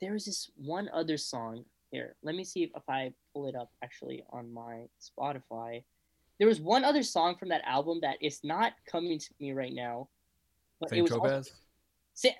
[0.00, 2.14] there was this one other song here.
[2.22, 5.82] Let me see if, if I pull it up actually on my Spotify.
[6.38, 9.72] There was one other song from that album that is not coming to me right
[9.72, 10.08] now.
[10.80, 11.44] But it was also- Tropez.
[11.46, 11.54] Sa-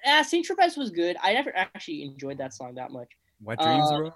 [0.07, 1.17] uh, Saint Tropez was good.
[1.23, 3.09] I never actually enjoyed that song that much.
[3.43, 4.11] Wet Dreams, Uh.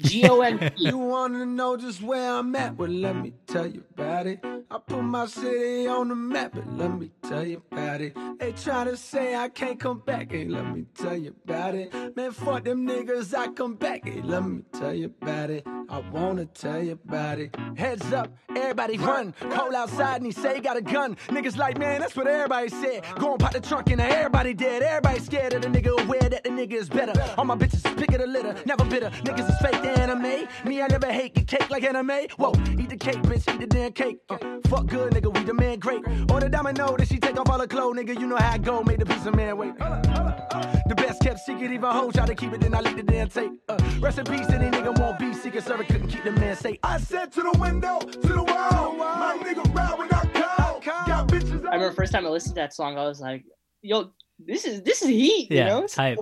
[0.00, 2.76] G O M You wanna know just where I'm at?
[2.76, 4.44] Well, let me tell you about it.
[4.68, 8.16] I put my city on the map, but let me tell you about it.
[8.40, 12.16] They try to say I can't come back, hey, let me tell you about it.
[12.16, 15.64] Man, fuck them niggas, I come back, hey, let me tell you about it.
[15.88, 17.54] I wanna tell you about it.
[17.76, 19.32] Heads up, everybody run.
[19.50, 21.16] Call outside and he say he got a gun.
[21.28, 23.04] Niggas like, man, that's what everybody said.
[23.16, 24.82] Go and pop the trunk and everybody dead.
[24.82, 27.12] Everybody scared of the nigga, aware that the nigga is better.
[27.38, 29.10] All my bitches pick of the litter, never bitter.
[29.22, 30.48] Niggas is fake the anime.
[30.64, 32.28] Me, I never hate get cake like anime.
[32.36, 34.18] Whoa, eat the cake, bitch, eat the damn cake.
[34.28, 36.02] Uh, fuck good, nigga, we the man great.
[36.30, 38.18] Order domino, that she take off all her clothes, nigga.
[38.18, 39.76] You know how I go, made the piece of man wait.
[39.78, 43.28] The best kept secret, even hoes try to keep it, then I leak the damn
[43.28, 43.52] tape.
[43.68, 46.78] Uh, rest in peace, any nigga won't be secret server, couldn't keep the man safe.
[46.82, 50.80] I said to the window, to the wall, my nigga ride when I call.
[50.80, 53.44] Got bitches I remember first time I listened to that song, I was like,
[53.82, 55.84] yo, this is this is heat, you know?
[55.84, 56.18] it's hype.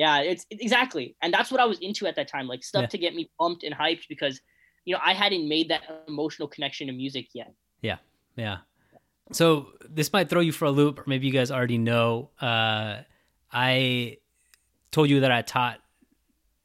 [0.00, 1.14] Yeah, it's exactly.
[1.20, 2.86] And that's what I was into at that time, like stuff Yeah.
[2.94, 4.40] to get me pumped and hyped because
[4.86, 7.52] you know, I hadn't made that emotional connection to music yet.
[7.82, 7.98] Yeah.
[8.34, 8.58] Yeah.
[9.30, 12.30] So this might throw you for a loop, or maybe you guys already know.
[12.40, 13.02] Uh,
[13.52, 14.16] I
[14.90, 15.80] told you that I taught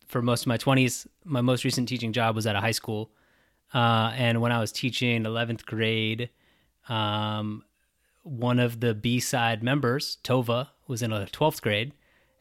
[0.07, 1.05] for most of my 20s.
[1.25, 3.11] My most recent teaching job was at a high school.
[3.73, 6.29] Uh, and when I was teaching 11th grade,
[6.87, 7.65] um,
[8.23, 11.91] one of the B side members, Tova, was in a 12th grade.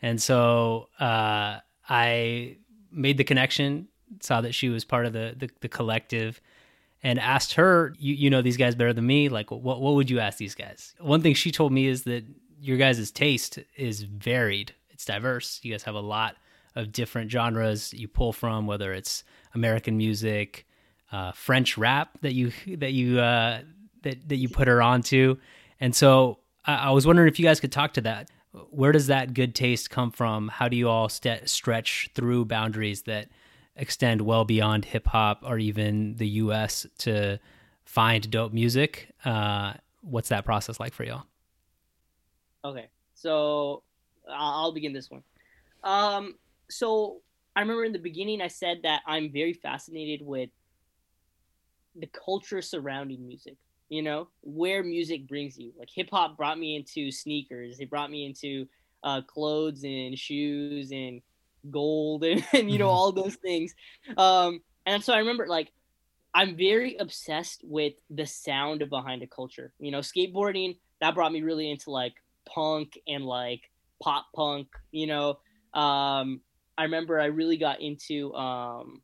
[0.04, 2.58] And so uh, I
[2.92, 3.88] made the connection,
[4.20, 6.42] saw that she was part of the, the, the collective,
[7.02, 9.30] and asked her, you, you know these guys better than me.
[9.30, 10.94] Like, what, what would you ask these guys?
[11.00, 12.22] One thing she told me is that
[12.60, 15.58] your guys' taste is varied, it's diverse.
[15.62, 16.36] You guys have a lot
[16.74, 20.66] of different genres you pull from, whether it's American music,
[21.12, 23.62] uh, French rap that you that you uh,
[24.02, 25.38] that that you put her onto,
[25.80, 28.28] and so I, I was wondering if you guys could talk to that.
[28.70, 30.48] Where does that good taste come from?
[30.48, 33.28] How do you all st- stretch through boundaries that
[33.76, 36.86] extend well beyond hip hop or even the U.S.
[36.98, 37.40] to
[37.84, 39.10] find dope music?
[39.24, 41.24] Uh, what's that process like for y'all?
[42.64, 43.82] Okay, so
[44.30, 45.22] I'll begin this one.
[45.82, 46.36] Um,
[46.70, 47.20] so
[47.56, 50.50] I remember in the beginning I said that I'm very fascinated with
[51.96, 53.56] the culture surrounding music.
[53.88, 55.72] You know, where music brings you.
[55.78, 57.80] Like hip hop brought me into sneakers.
[57.80, 58.66] It brought me into
[59.02, 61.20] uh, clothes and shoes and
[61.70, 63.74] gold and, and you know all those things.
[64.16, 65.70] Um, and so I remember like
[66.34, 69.72] I'm very obsessed with the sound behind a culture.
[69.78, 72.14] You know, skateboarding that brought me really into like
[72.46, 73.70] punk and like
[74.02, 74.68] pop punk.
[74.90, 75.28] You know,
[75.74, 76.40] um,
[76.76, 79.00] I remember I really got into um,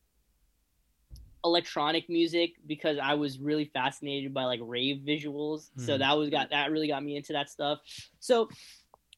[1.44, 5.70] electronic music because I was really fascinated by like rave visuals.
[5.76, 5.98] So Mhm.
[5.98, 7.80] that was got that really got me into that stuff.
[8.18, 8.48] So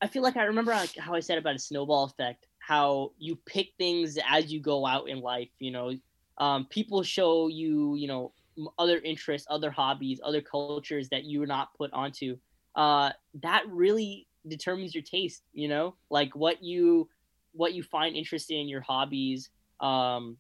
[0.01, 3.37] I feel like I remember like how I said about a snowball effect, how you
[3.37, 5.51] pick things as you go out in life.
[5.59, 5.93] You know,
[6.39, 8.35] um, people show you, you know,
[8.79, 12.39] other interests, other hobbies, other cultures that you were not put onto.
[12.75, 15.45] Uh, that really determines your taste.
[15.53, 17.09] You know, like what you
[17.53, 19.51] what you find interesting in your hobbies,
[19.81, 20.39] um,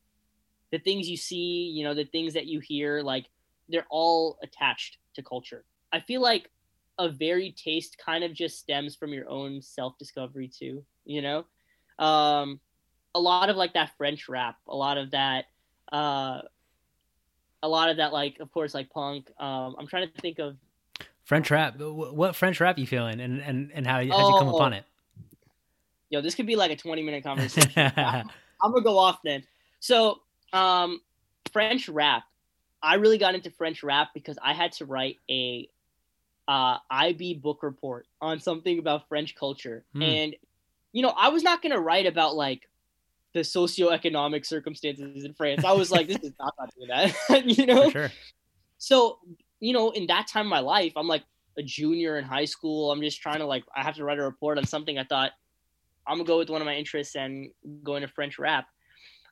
[0.72, 3.26] the things you see, you know, the things that you hear, like
[3.68, 5.64] they're all attached to culture.
[5.92, 6.50] I feel like
[6.98, 10.84] a varied taste kind of just stems from your own self discovery too.
[11.04, 11.44] You know,
[11.98, 12.58] um,
[13.14, 15.44] a lot of like that French rap, a lot of that,
[15.92, 16.40] uh,
[17.62, 19.30] a lot of that like of course like punk.
[19.38, 20.56] Um, I'm trying to think of
[21.24, 21.76] French rap.
[21.78, 24.56] What French rap you feeling, and and and how how'd you come Oh.
[24.56, 24.84] upon it?
[26.10, 27.72] yo, this could be like a 20 minute conversation.
[27.96, 29.42] I'm gonna go off then.
[29.80, 30.20] So,
[30.52, 31.00] um,
[31.52, 32.24] French rap.
[32.82, 35.68] I really got into French rap because I had to write a
[36.48, 40.02] uh, IB book report on something about French culture, Hmm.
[40.02, 40.36] and
[40.92, 42.68] you know, I was not gonna write about like
[43.32, 45.64] the socioeconomic circumstances in France.
[45.64, 47.88] I was like, this is not that, you know.
[47.90, 48.10] Sure.
[48.76, 49.20] So,
[49.60, 51.22] you know, in that time of my life, I'm like
[51.56, 52.90] a junior in high school.
[52.90, 55.32] I'm just trying to like I have to write a report on something I thought
[56.06, 57.50] I'm gonna go with one of my interests and
[57.82, 58.66] go into French rap.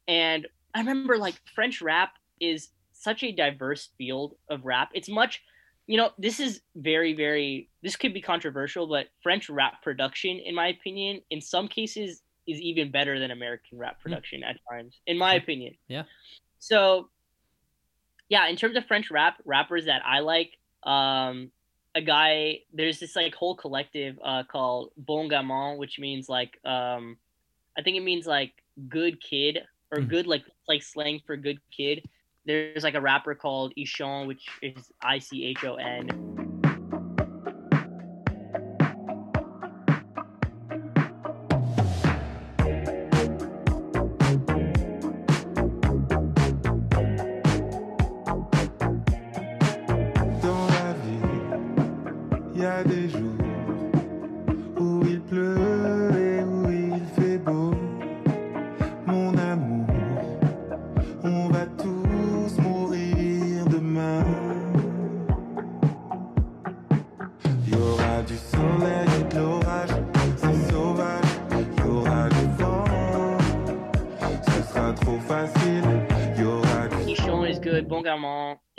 [0.08, 4.90] And I remember like French rap is such a diverse field of rap.
[4.94, 5.42] It's much
[5.86, 10.54] you know, this is very, very this could be controversial, but French rap production, in
[10.54, 15.18] my opinion, in some cases is even better than American rap production at times, in
[15.18, 15.74] my opinion.
[15.88, 16.04] Yeah.
[16.60, 17.08] So
[18.28, 21.50] yeah, in terms of French rap, rappers that I like, um,
[21.96, 27.16] a guy there's this like whole collective uh called Bon Gamin, which means like um
[27.76, 28.52] I think it means like
[28.88, 29.58] good kid
[29.90, 30.08] or Mhm.
[30.08, 32.08] good like like slang for good kid.
[32.46, 36.49] There's like a rapper called Ichon, which is I C H O N.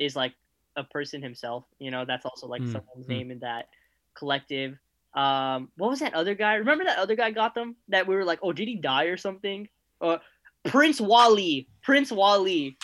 [0.01, 0.33] is like
[0.75, 1.65] a person himself.
[1.79, 3.09] You know, that's also like Mm, someone's mm.
[3.09, 3.69] name in that
[4.15, 4.77] collective.
[5.13, 6.55] Um, what was that other guy?
[6.55, 7.75] Remember that other guy got them?
[7.89, 9.69] That we were like, oh, did he die or something?
[10.01, 10.17] Uh,
[10.65, 11.67] Prince Waly.
[11.83, 12.75] Prince Waly.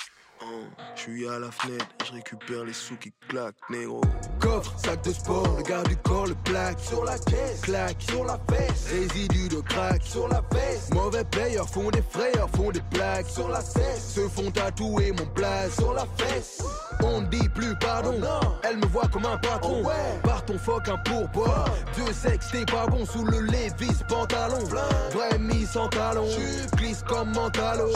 [0.42, 4.02] Hein, Je suis à la fenêtre, je récupère les sous qui claquent, négro.
[4.40, 6.80] Coffre, sac de sport, le garde du corps, le plaque.
[6.80, 8.02] Sur la caisse, claque.
[8.02, 10.04] Sur la fesse, résidu de crack.
[10.04, 14.28] Sur la veste, mauvais payeurs font des frayeurs, font des blagues Sur la cesse, se
[14.28, 15.74] font tatouer mon blaze.
[15.76, 16.62] Sur la fesse,
[17.04, 18.20] on ne dit plus pardon.
[18.64, 19.84] Elle me voit comme un patron.
[20.24, 21.70] Par ton fuck un pourboire.
[21.96, 24.64] Dieu sait que t'es pas bon sous le Levi's pantalon.
[25.12, 26.28] Vrai mise en talon.
[26.76, 27.88] Glisse comme mentalo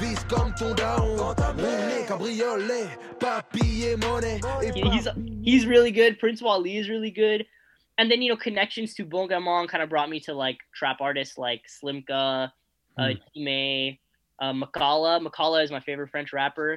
[0.00, 1.34] Vise comme ton daron
[1.88, 5.08] Rouler cabriolet Papier monnaie He's
[5.42, 6.18] he's really good.
[6.18, 7.46] Prince Waly is really good.
[7.98, 10.98] And then you know connections to Bon Gamin kind of brought me to like trap
[11.00, 12.50] artists like Slimka,
[12.98, 13.20] uh, Mm.
[13.36, 14.00] May,
[14.40, 15.24] uh, Makala.
[15.24, 16.76] Makala is my favorite French rapper.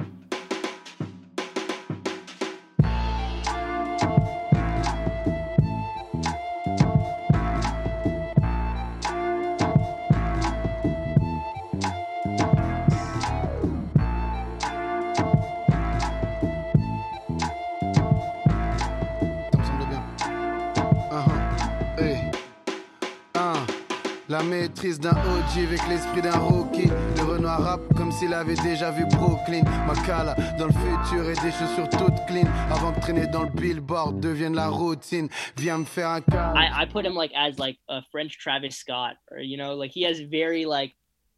[24.41, 26.87] La maîtrise d'un OG avec l'esprit d'un rookie.
[26.87, 29.61] Le Renoir rap comme s'il avait déjà vu Brooklyn.
[29.85, 32.47] Makala dans le futur et des chaussures toutes clean.
[32.71, 35.29] Avant que traîner dans le billboard devienne la routine.
[35.57, 36.55] Viens me faire un câlin.
[36.55, 39.91] I, I put him like as like a French Travis Scott, or you know, like
[39.91, 40.95] he has very like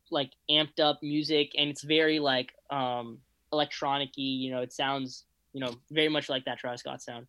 [0.09, 3.17] like amped up music, and it's very like um
[3.51, 4.23] electronic-y.
[4.23, 7.27] You know, it sounds you know very much like that Travis Scott sound.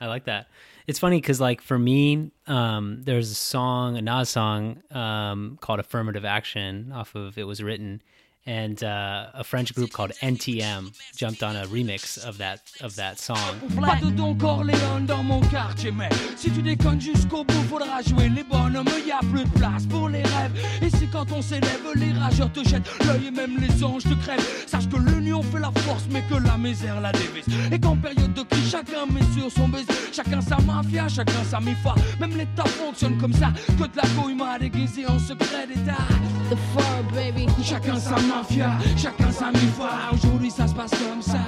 [0.00, 0.48] I like that.
[0.86, 5.78] It's funny because, like, for me, um, there's a song, a Nas song, um, called
[5.78, 8.02] "Affirmative Action" off of "It Was Written,"
[8.46, 13.18] and uh, a French group called NTM jumped on a remix of that of that
[13.18, 13.36] song.
[13.76, 18.42] Pas de Corleone dans mon quartier, mais si tu déconnes jusqu'au bout, faudra jouer les
[18.42, 18.88] bonhommes.
[19.06, 20.52] Y a plus de place pour les rêves.
[20.82, 24.14] Et c'est quand on s'élève, les rageurs te jettent l'œil et même les anges te
[24.14, 24.64] crèvent.
[24.66, 27.44] Sache que l'union fait la force, mais que la misère la dévise.
[27.72, 29.86] Et qu'en période de crise, chacun met sur son baiser.
[30.12, 31.94] Chacun sa mafia, chacun sa mifa.
[32.18, 33.52] Même l'État fonctionne comme ça.
[33.78, 36.06] Que de la m'a déguisé en secret d'État.
[36.50, 37.46] The fur, baby.
[37.62, 40.10] Chacun sa mafia, chacun sa mifa.
[40.12, 41.38] Aujourd'hui ça se passe comme ça.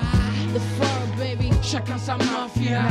[0.54, 1.50] The fur, baby.
[1.60, 2.86] Chacun sa mafia.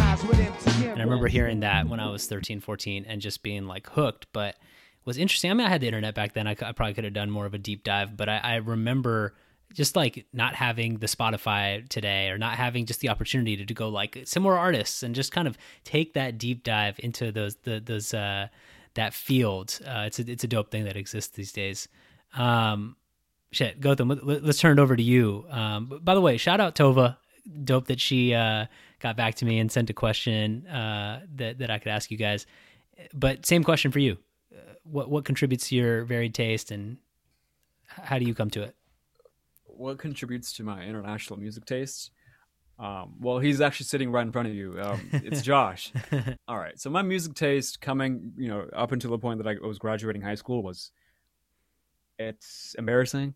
[0.91, 4.27] And I remember hearing that when I was 13, 14 and just being like hooked.
[4.33, 5.51] But it was interesting.
[5.51, 6.47] I mean, I had the internet back then.
[6.47, 9.33] I, I probably could have done more of a deep dive, but I, I remember
[9.73, 13.73] just like not having the Spotify today or not having just the opportunity to, to
[13.73, 17.79] go like similar artists and just kind of take that deep dive into those the,
[17.79, 18.49] those uh
[18.95, 19.79] that field.
[19.85, 21.87] Uh, it's a it's a dope thing that exists these days.
[22.35, 22.95] Um,
[23.51, 25.45] shit, Gotham, let, us turn it over to you.
[25.49, 27.17] Um, by the way, shout out Tova.
[27.63, 28.67] Dope that she uh,
[28.99, 32.17] got back to me and sent a question uh, that that I could ask you
[32.17, 32.45] guys.
[33.13, 34.17] But same question for you.
[34.53, 36.97] Uh, what what contributes to your varied taste, and
[37.87, 38.75] how do you come to it?
[39.65, 42.11] What contributes to my international music taste?
[42.81, 44.77] Um, well, he's actually sitting right in front of you.
[44.81, 45.93] Um, it's Josh.
[46.47, 46.79] All right.
[46.79, 50.23] So my music taste, coming, you know, up until the point that I was graduating
[50.23, 50.91] high school, was
[52.17, 53.35] it's embarrassing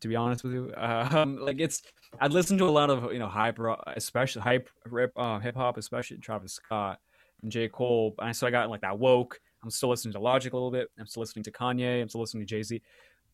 [0.00, 0.72] to be honest with you.
[0.76, 1.82] Um, like it's,
[2.20, 3.58] I'd listen to a lot of you know hype,
[3.96, 6.98] especially hype rip, uh, hip hop, especially Travis Scott
[7.42, 8.14] and J Cole.
[8.18, 9.40] And so I got like that woke.
[9.62, 10.88] I'm still listening to Logic a little bit.
[10.98, 12.02] I'm still listening to Kanye.
[12.02, 12.82] I'm still listening to Jay Z.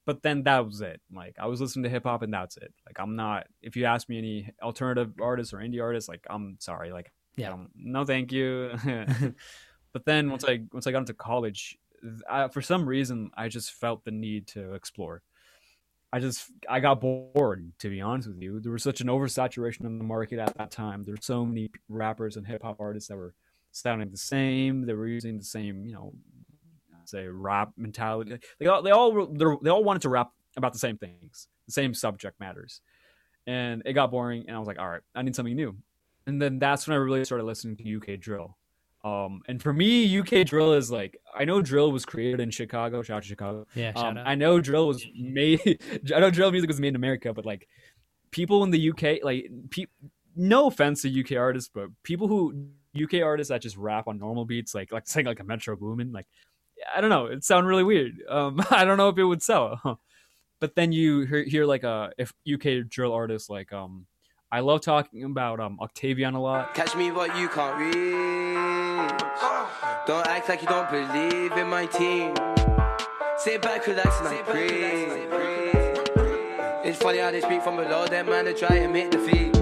[0.04, 1.00] But then that was it.
[1.12, 2.72] Like I was listening to hip hop and that's it.
[2.86, 3.46] Like I'm not.
[3.60, 6.92] If you ask me any alternative artists or indie artists, like I'm sorry.
[6.92, 8.72] Like yeah, um, no, thank you.
[9.92, 11.78] but then once I once I got into college,
[12.28, 15.22] I, for some reason I just felt the need to explore
[16.12, 18.60] I just I got bored to be honest with you.
[18.60, 21.04] There was such an oversaturation in the market at that time.
[21.04, 23.34] There's so many rappers and hip hop artists that were
[23.70, 24.84] sounding the same.
[24.84, 26.12] They were using the same, you know,
[27.12, 28.38] say rap mentality.
[28.58, 29.26] They all they all
[29.62, 32.80] they all wanted to rap about the same things, the same subject matters,
[33.46, 34.44] and it got boring.
[34.46, 35.76] And I was like, all right, I need something new.
[36.26, 38.56] And then that's when I really started listening to UK drill.
[39.04, 43.02] Um, and for me, UK drill is like I know drill was created in Chicago.
[43.02, 43.66] Shout out to Chicago.
[43.74, 45.80] Yeah, um, I know drill was made.
[46.14, 47.66] I know drill music was made in America, but like
[48.30, 49.86] people in the UK, like pe-
[50.36, 52.68] no offense to UK artists, but people who
[53.00, 56.12] UK artists that just rap on normal beats, like like saying like a Metro Boomin,
[56.12, 56.26] like
[56.94, 58.22] I don't know, it sound really weird.
[58.28, 60.00] Um, I don't know if it would sell.
[60.60, 64.06] but then you hear, hear like a if UK drill artists like um
[64.52, 66.74] I love talking about um Octavian a lot.
[66.74, 67.94] Catch me what you can't reach.
[70.06, 72.34] Don't act like you don't believe in my team.
[73.38, 75.32] Sit back, relax, and I breathe.
[76.84, 79.56] It's funny how they speak from below, them man to try and make the feet.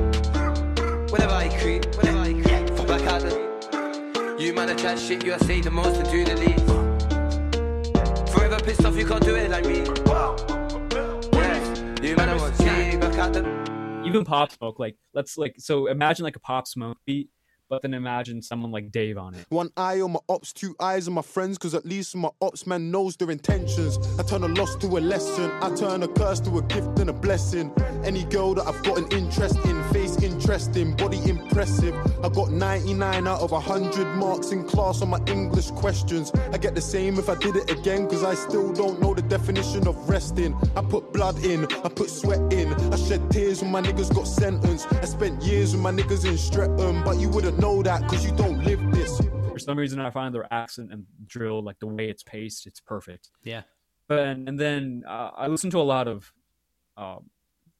[1.12, 4.36] Whenever I creep, whenever I creep, fall back out the.
[4.38, 6.89] You man to chat shit, you say the most and do the least.
[8.50, 9.84] Forever pissed off, you can't do it like me.
[11.32, 12.58] Yeah, you man to want
[13.00, 16.98] back out the even Pop Smoke, like let's like so imagine like a Pop Smoke
[17.06, 17.28] beat,
[17.68, 19.46] but then imagine someone like Dave on it.
[19.50, 22.66] One eye on my ops, two eyes on my friends, cause at least my ops
[22.66, 23.98] man knows their intentions.
[24.18, 27.08] I turn a loss to a lesson, I turn a curse to a gift and
[27.08, 27.72] a blessing.
[28.02, 31.94] Any girl that I've got an interest in, face interesting, body impressive.
[32.24, 36.32] I got 99 out of 100 marks in class on my English questions.
[36.52, 39.22] I get the same if I did it again, cause I still don't know the
[39.22, 40.56] definition of resting.
[40.76, 44.26] I put blood in, I put sweat in, I shed tears when my niggas got
[44.26, 44.92] sentenced.
[44.92, 48.32] I spent years with my niggas in Streatham, but you wouldn't know that because you
[48.36, 49.20] don't live this.
[49.52, 52.80] For some reason, I find their accent and drill, like the way it's paced, it's
[52.80, 53.30] perfect.
[53.42, 53.62] Yeah.
[54.08, 56.32] But and then uh, I listen to a lot of
[56.96, 57.18] uh,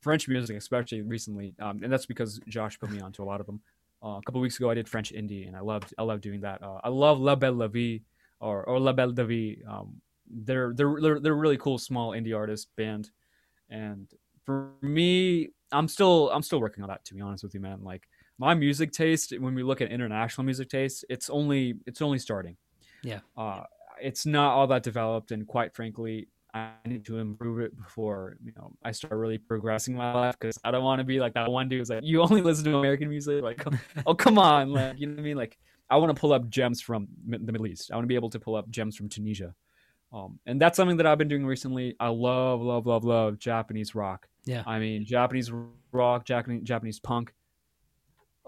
[0.01, 3.47] French music, especially recently, um, and that's because Josh put me onto a lot of
[3.47, 3.61] them.
[4.03, 6.41] Uh, a couple weeks ago, I did French indie, and I loved I love doing
[6.41, 6.63] that.
[6.63, 8.03] Uh, I love La Belle La Vie
[8.41, 9.57] or or La Belle de Vie.
[9.69, 13.11] Um, they're they're they're they're really cool small indie artist band,
[13.69, 14.09] and
[14.47, 17.05] for me, I'm still I'm still working on that.
[17.07, 18.09] To be honest with you, man, like
[18.41, 22.57] my music taste when we look at international music taste it's only it's only starting
[23.03, 23.63] yeah uh,
[24.01, 28.53] it's not all that developed and quite frankly i need to improve it before you
[28.57, 31.51] know i start really progressing my life because i don't want to be like that
[31.51, 33.63] one dude who's like you only listen to american music like
[34.07, 36.49] oh come on like you know what i mean like i want to pull up
[36.49, 39.09] gems from the middle east i want to be able to pull up gems from
[39.09, 39.55] tunisia
[40.13, 41.95] um, and that's something that I've been doing recently.
[42.01, 44.29] I love, love, love, love Japanese rock.
[44.45, 44.65] Yeah.
[44.67, 45.53] I mean, Japanese
[45.93, 47.33] rock, Japanese, Japanese punk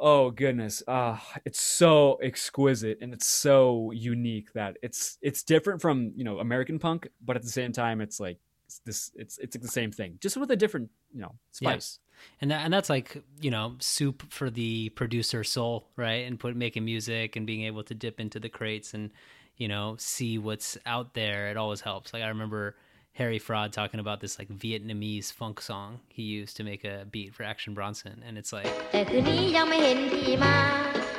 [0.03, 0.83] oh goodness.
[0.87, 6.39] Uh it's so exquisite and it's so unique that it's it's different from you know
[6.39, 9.69] american punk but at the same time it's like it's this it's it's like the
[9.69, 11.99] same thing just with a different you know spice.
[12.03, 12.27] Yeah.
[12.41, 16.27] and that, and that's like you know soup for the producer soul right?
[16.27, 19.11] And put making music and being able to dip into the crates and
[19.57, 21.51] you know see what's out there.
[21.51, 22.13] It always helps.
[22.13, 22.77] Like i remember
[23.20, 27.34] Harry Fraud talking about this like Vietnamese funk song he used to make a beat
[27.34, 28.72] for Action Bronson, and it's like.
[28.91, 30.56] แต่คืนนี้ยังไม่เห็นพี่มา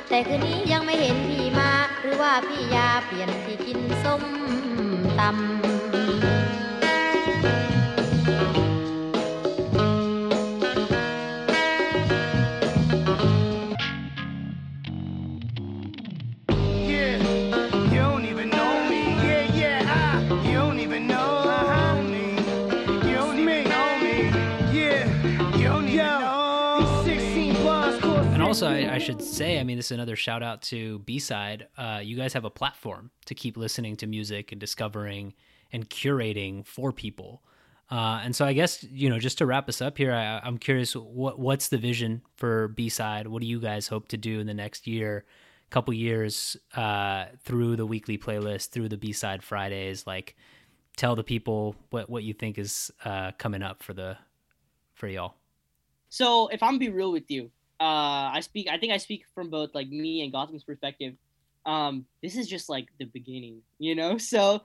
[0.09, 1.71] แต่คืนนี้ยังไม่เห็นพี่มา
[2.01, 4.23] หรือว่าพี่ยาเปลี่ยนที่กินส้ม
[5.19, 5.62] ตำ
[28.64, 31.68] Also, I, I should say, I mean, this is another shout out to B Side.
[31.76, 35.34] Uh, you guys have a platform to keep listening to music and discovering
[35.72, 37.42] and curating for people.
[37.90, 40.58] Uh, and so, I guess you know, just to wrap us up here, I, I'm
[40.58, 43.26] curious what what's the vision for B Side?
[43.26, 45.24] What do you guys hope to do in the next year,
[45.70, 50.06] couple years, uh, through the weekly playlist, through the B Side Fridays?
[50.06, 50.36] Like,
[50.96, 54.16] tell the people what what you think is uh, coming up for the
[54.94, 55.34] for y'all.
[56.08, 57.50] So if I'm be real with you,
[57.80, 58.68] uh, I speak.
[58.70, 61.14] I think I speak from both like me and Gotham's perspective.
[61.66, 64.18] Um, this is just like the beginning, you know.
[64.18, 64.62] So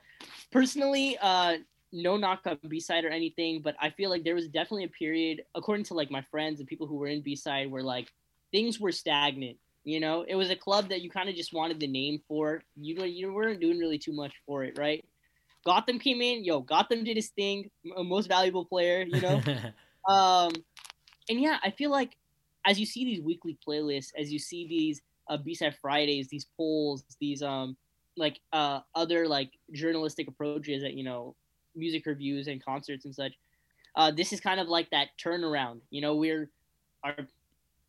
[0.51, 1.57] personally, uh,
[1.91, 4.89] no knock on B side or anything, but I feel like there was definitely a
[4.89, 8.11] period, according to like my friends and people who were in B side, where like
[8.51, 9.57] things were stagnant.
[9.85, 12.61] You know, it was a club that you kind of just wanted the name for.
[12.75, 15.03] You know, you weren't doing really too much for it, right?
[15.65, 19.41] Gotham came in, yo, Gotham did his thing, most valuable player, you know.
[20.13, 20.51] um,
[21.29, 22.15] and yeah, I feel like
[22.69, 27.03] as you see these weekly playlists, as you see these uh, B-side Fridays, these polls,
[27.19, 27.75] these um
[28.15, 31.35] like uh other like journalistic approaches at you know
[31.75, 33.33] music reviews and concerts and such.
[33.95, 35.79] Uh, this is kind of like that turnaround.
[35.89, 36.51] You know, we're
[37.03, 37.15] our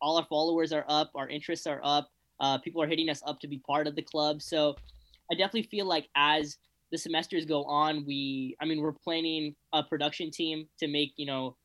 [0.01, 2.09] all our followers are up, our interests are up.
[2.39, 4.41] Uh, people are hitting us up to be part of the club.
[4.41, 4.75] So
[5.31, 6.57] I definitely feel like as
[6.91, 11.27] the semesters go on, we I mean we're planning a production team to make you
[11.27, 11.55] know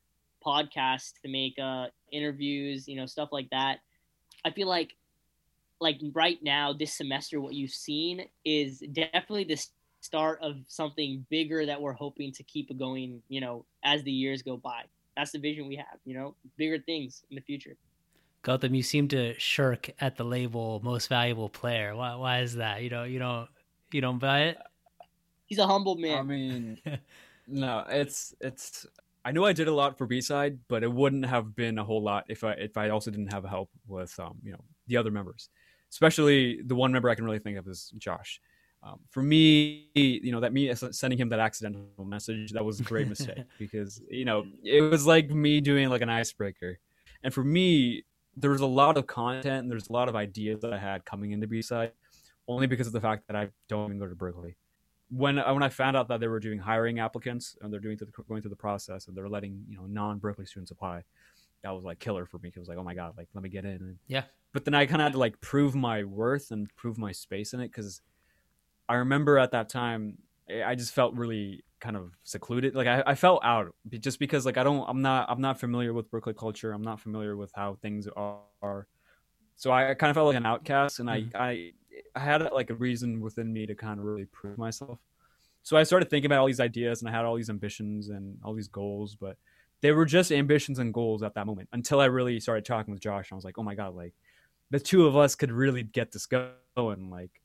[0.47, 3.79] podcasts, to make uh, interviews, you know stuff like that.
[4.45, 4.95] I feel like
[5.79, 9.61] like right now this semester what you've seen is definitely the
[10.01, 14.41] start of something bigger that we're hoping to keep going you know as the years
[14.41, 14.83] go by
[15.15, 17.75] that's the vision we have you know bigger things in the future
[18.47, 21.93] Gotham, you seem to shirk at the label most valuable player.
[21.93, 22.81] Why why is that?
[22.81, 23.49] You know, you don't
[23.91, 24.57] you don't buy it?
[25.47, 26.17] He's a humble man.
[26.17, 26.77] I mean,
[27.47, 28.85] no, it's it's.
[29.27, 31.83] I know I did a lot for B side, but it wouldn't have been a
[31.83, 34.95] whole lot if I if I also didn't have help with um you know the
[34.95, 35.49] other members,
[35.91, 38.39] especially the one member I can really think of is Josh.
[38.81, 42.83] Um, for me, you know, that me sending him that accidental message that was a
[42.83, 46.79] great mistake because you know it was like me doing like an icebreaker,
[47.21, 48.05] and for me,
[48.37, 51.03] there was a lot of content and there's a lot of ideas that I had
[51.03, 51.91] coming into B side,
[52.47, 54.55] only because of the fact that I don't even go to Berkeley
[55.09, 58.07] when when I found out that they were doing hiring applicants and they're doing the,
[58.27, 61.03] going through the process and they're letting you know non Berkeley students apply,
[61.63, 62.49] that was like killer for me.
[62.53, 63.71] It was like, oh my god, like let me get in.
[63.71, 64.23] And, yeah.
[64.53, 67.53] But then I kind of had to like prove my worth and prove my space
[67.53, 68.01] in it because
[68.89, 70.17] I remember at that time
[70.65, 72.75] I just felt really kind of secluded.
[72.75, 75.93] Like I, I felt out just because like I don't I'm not I'm not familiar
[75.93, 76.71] with Berkeley culture.
[76.71, 78.87] I'm not familiar with how things are.
[79.55, 81.35] So I kind of felt like an outcast, and mm-hmm.
[81.35, 81.71] I I
[82.15, 84.99] I had like a reason within me to kind of really prove myself.
[85.63, 88.37] So I started thinking about all these ideas and I had all these ambitions and
[88.43, 89.37] all these goals, but
[89.81, 93.01] they were just ambitions and goals at that moment until I really started talking with
[93.01, 93.29] Josh.
[93.29, 94.13] And I was like, oh my God, like
[94.71, 97.09] the two of us could really get this going.
[97.09, 97.41] Like,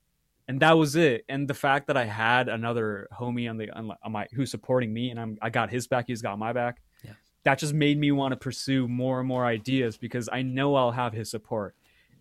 [0.48, 1.24] and that was it.
[1.28, 5.10] And the fact that I had another homie on the, on my, who's supporting me
[5.10, 6.80] and I'm, I got his back, he's got my back.
[7.04, 7.12] Yeah.
[7.44, 10.92] That just made me want to pursue more and more ideas because I know I'll
[10.92, 11.74] have his support.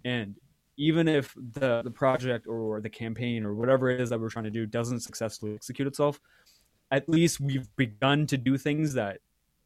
[0.03, 0.35] And
[0.81, 4.45] even if the the project or the campaign or whatever it is that we're trying
[4.45, 6.19] to do doesn't successfully execute itself,
[6.89, 9.19] at least we've begun to do things that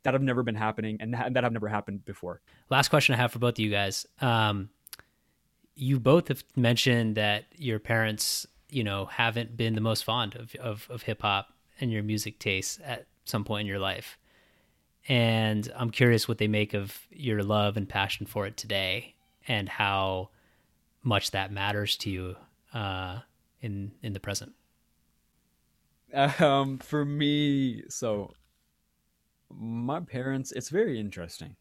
[0.03, 2.41] that have never been happening and that have never happened before.
[2.69, 4.05] Last question I have for both of you guys.
[4.19, 4.69] Um,
[5.73, 10.53] you both have mentioned that your parents, you know, haven't been the most fond of
[10.55, 11.47] of, of hip hop
[11.79, 14.17] and your music tastes at some point in your life.
[15.07, 19.15] And I'm curious what they make of your love and passion for it today
[19.47, 20.31] and how
[21.05, 22.35] much that matters to you
[22.73, 23.19] uh,
[23.61, 24.53] in in the present.
[26.13, 28.33] Um, for me, so
[29.49, 31.55] my parents, it's very interesting.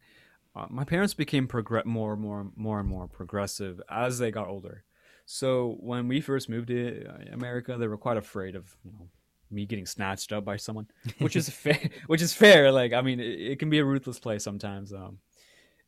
[0.55, 4.83] Uh, my parents became progr- more, more, more and more progressive as they got older.
[5.25, 9.09] So when we first moved to uh, America, they were quite afraid of you know,
[9.51, 10.87] me getting snatched up by someone,
[11.19, 11.89] which is fair.
[12.07, 12.71] Which is fair.
[12.71, 14.93] Like I mean, it, it, can be a ruthless place sometimes.
[14.93, 15.17] Um,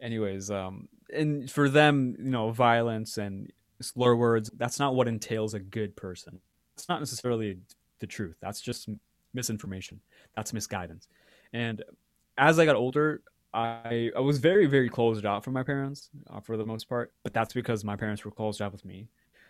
[0.02, 5.54] anyways, um, and for them, you know, violence and slur words, that's not what entails
[5.54, 6.39] a good person.
[6.76, 7.58] It's not necessarily
[8.00, 8.36] the truth.
[8.41, 8.89] That's just
[9.34, 10.00] misinformation.
[10.36, 11.08] That's misguidance.
[11.54, 11.84] And
[12.38, 13.22] as I got older,
[13.54, 17.14] I, I was very, very closed off from my parents uh, for the most part,
[17.24, 19.08] but that's because my parents were closed off with me.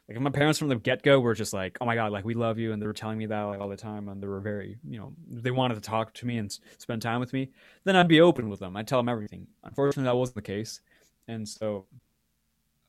[0.09, 2.33] Like my parents from the get go were just like, oh my god, like we
[2.33, 4.39] love you, and they were telling me that like all the time, and they were
[4.39, 7.49] very, you know, they wanted to talk to me and s- spend time with me.
[7.83, 8.77] Then I'd be open with them.
[8.77, 9.47] I'd tell them everything.
[9.63, 10.79] Unfortunately, that wasn't the case,
[11.27, 11.85] and so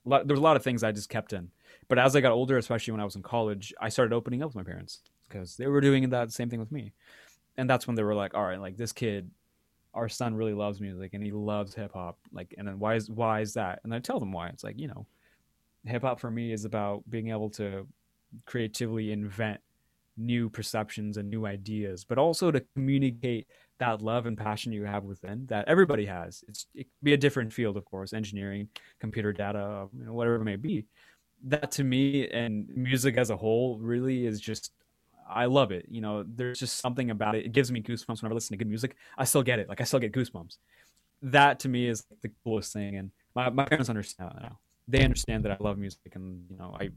[0.07, 1.51] there was a lot of things I just kept in.
[1.89, 4.51] But as I got older, especially when I was in college, I started opening up
[4.51, 6.93] with my parents because they were doing that same thing with me,
[7.57, 9.31] and that's when they were like, all right, like this kid
[9.95, 12.19] our son really loves music and he loves hip hop.
[12.31, 13.81] Like, and then why is why is that?
[13.83, 14.49] And I tell them why.
[14.49, 15.07] It's like you know,
[15.85, 17.87] hip hop for me is about being able to
[18.47, 19.61] creatively invent
[20.17, 23.47] new perceptions and new ideas, but also to communicate
[23.79, 26.45] that love and passion you have within that everybody has.
[26.49, 28.69] It's it could be a different field, of course, engineering,
[28.99, 30.85] computer data, you know, whatever it may be.
[31.45, 34.73] That to me and music as a whole really is just
[35.31, 35.87] I love it.
[35.89, 37.45] You know, there's just something about it.
[37.45, 38.97] It gives me goosebumps whenever I listen to good music.
[39.17, 39.69] I still get it.
[39.69, 40.57] Like I still get goosebumps.
[41.23, 42.97] That to me is the coolest thing.
[42.97, 44.59] And my, my parents understand that now.
[44.89, 46.89] They understand that I love music and you know, I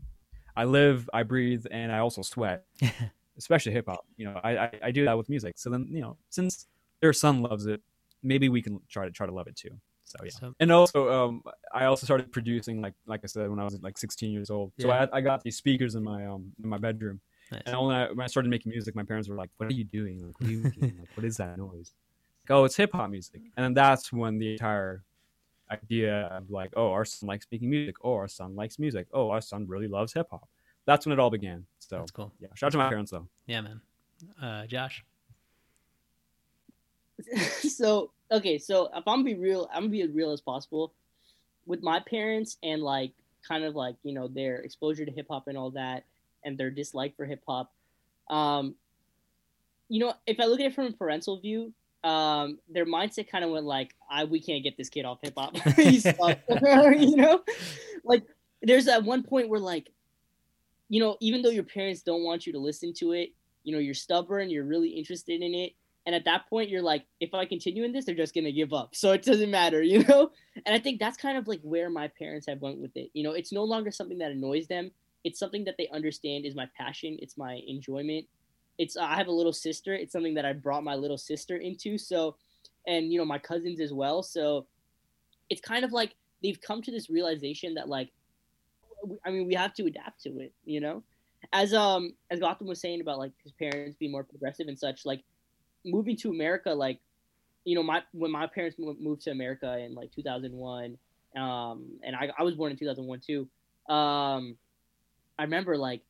[0.55, 2.65] I live, I breathe, and I also sweat.
[3.37, 4.05] Especially hip hop.
[4.17, 5.57] You know, I, I, I do that with music.
[5.57, 6.67] So then, you know, since
[7.01, 7.81] their son loves it,
[8.21, 9.69] maybe we can try to try to love it too.
[10.03, 10.31] So yeah.
[10.31, 11.41] So- and also, um,
[11.73, 14.73] I also started producing like like I said when I was like 16 years old.
[14.79, 15.07] So Yeah.
[15.11, 17.21] I, I got these speakers in my um in my bedroom.
[17.51, 17.61] Nice.
[17.65, 19.83] And when I, when I started making music, my parents were like, "What are you
[19.83, 20.25] doing?
[20.25, 20.63] Like, what are you?
[20.63, 21.93] Like, what is that noise?"
[22.49, 23.41] Like, oh, it's hip hop music.
[23.55, 25.03] And then that's when the entire
[25.71, 27.95] idea of like, "Oh, our son likes making music.
[28.03, 29.07] Oh, our son likes music.
[29.13, 30.47] Oh, our son really loves hip hop."
[30.85, 31.65] That's when it all began.
[31.79, 32.31] So That's cool.
[32.39, 33.27] Yeah, shout out to my parents though.
[33.47, 33.81] Yeah, man.
[34.41, 35.03] Uh, Josh.
[37.61, 40.93] so okay, so if I'm gonna be real, I'm gonna be as real as possible
[41.65, 43.11] with my parents and like
[43.47, 46.05] kind of like you know their exposure to hip hop and all that,
[46.43, 47.71] and their dislike for hip hop.
[48.29, 48.75] Um,
[49.89, 51.73] you know, if I look at it from a parental view,
[52.03, 55.33] um, their mindset kind of went like, "I we can't get this kid off hip
[55.37, 57.43] hop." You know,
[58.03, 58.23] like
[58.61, 59.91] there's that one point where like,
[60.89, 63.29] you know, even though your parents don't want you to listen to it,
[63.63, 65.73] you know, you're stubborn, you're really interested in it,
[66.05, 68.73] and at that point you're like, if I continue in this, they're just gonna give
[68.73, 68.95] up.
[68.95, 70.31] So it doesn't matter, you know.
[70.65, 73.09] And I think that's kind of like where my parents have went with it.
[73.13, 74.91] You know, it's no longer something that annoys them.
[75.23, 77.17] It's something that they understand is my passion.
[77.21, 78.25] It's my enjoyment.
[78.81, 79.93] It's I have a little sister.
[79.93, 81.99] It's something that I brought my little sister into.
[81.99, 82.35] So,
[82.87, 84.23] and you know my cousins as well.
[84.23, 84.65] So,
[85.51, 88.09] it's kind of like they've come to this realization that like,
[89.23, 90.51] I mean, we have to adapt to it.
[90.65, 91.03] You know,
[91.53, 95.05] as um as Gotham was saying about like his parents being more progressive and such.
[95.05, 95.23] Like,
[95.85, 96.99] moving to America, like,
[97.65, 100.97] you know, my when my parents moved to America in like 2001,
[101.35, 103.47] um, and I I was born in 2001 too.
[103.93, 104.57] Um,
[105.37, 106.01] I remember like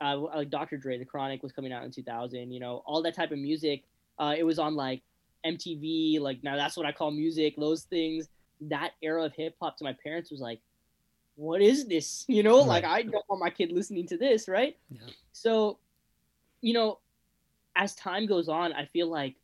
[0.00, 0.76] uh, like Dr.
[0.76, 2.50] Dre, The Chronic was coming out in 2000.
[2.50, 3.84] You know, all that type of music.
[4.18, 5.02] Uh, it was on like
[5.46, 6.20] MTV.
[6.20, 7.54] Like now, that's what I call music.
[7.56, 8.28] Those things.
[8.60, 10.60] That era of hip hop to my parents was like,
[11.36, 12.24] what is this?
[12.28, 14.76] You know, like I don't want my kid listening to this, right?
[15.32, 15.78] So,
[16.60, 16.98] you know,
[17.76, 19.34] as time goes on, I feel like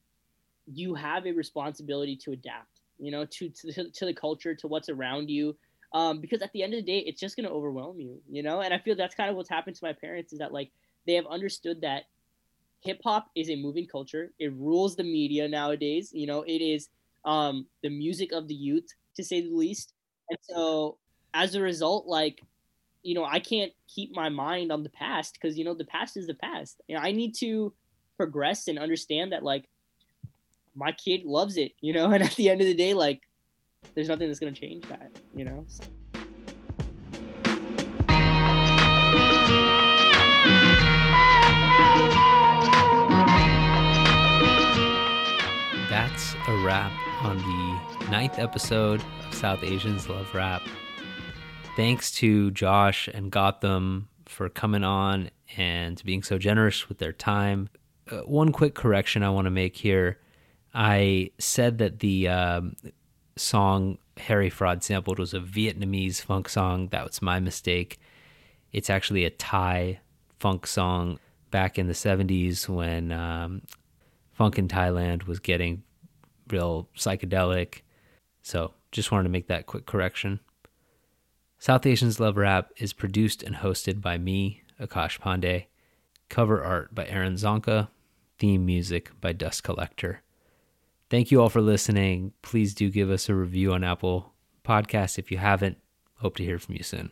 [0.72, 2.80] you have a responsibility to adapt.
[2.98, 5.56] You know, to to, to the culture, to what's around you
[5.92, 8.42] um, because at the end of the day, it's just going to overwhelm you, you
[8.42, 8.60] know.
[8.60, 10.70] And I feel that's kind of what's happened to my parents is that like
[11.06, 12.04] they have understood that
[12.80, 14.32] hip hop is a moving culture.
[14.38, 16.10] It rules the media nowadays.
[16.12, 16.88] You know, it is
[17.24, 19.92] um, the music of the youth, to say the least.
[20.28, 20.98] And so,
[21.34, 22.40] as a result, like
[23.02, 26.16] you know, I can't keep my mind on the past because you know the past
[26.16, 26.80] is the past.
[26.86, 27.72] You know, I need to
[28.16, 29.68] progress and understand that like
[30.74, 32.10] my kid loves it, you know.
[32.12, 33.22] And at the end of the day, like
[33.94, 35.64] there's nothing that's gonna change that, you know.
[35.68, 35.84] So-
[45.88, 46.92] That's a wrap
[47.24, 50.62] on the ninth episode of South Asians Love Rap.
[51.76, 57.68] Thanks to Josh and Gotham for coming on and being so generous with their time.
[58.10, 60.18] Uh, one quick correction I want to make here.
[60.72, 62.76] I said that the um,
[63.36, 66.88] song Harry Fraud sampled was a Vietnamese funk song.
[66.88, 67.98] That was my mistake.
[68.72, 70.00] It's actually a Thai
[70.38, 71.18] funk song
[71.50, 73.62] back in the 70s when um,
[74.32, 75.82] funk in Thailand was getting
[76.48, 77.80] real psychedelic.
[78.42, 80.40] So just wanted to make that quick correction.
[81.58, 85.66] South Asians Love Rap is produced and hosted by me, Akash Pandey.
[86.28, 87.88] Cover art by Aaron Zonka.
[88.38, 90.22] Theme music by Dust Collector.
[91.10, 92.32] Thank you all for listening.
[92.40, 94.32] Please do give us a review on Apple
[94.64, 95.78] Podcasts if you haven't.
[96.18, 97.10] Hope to hear from you soon.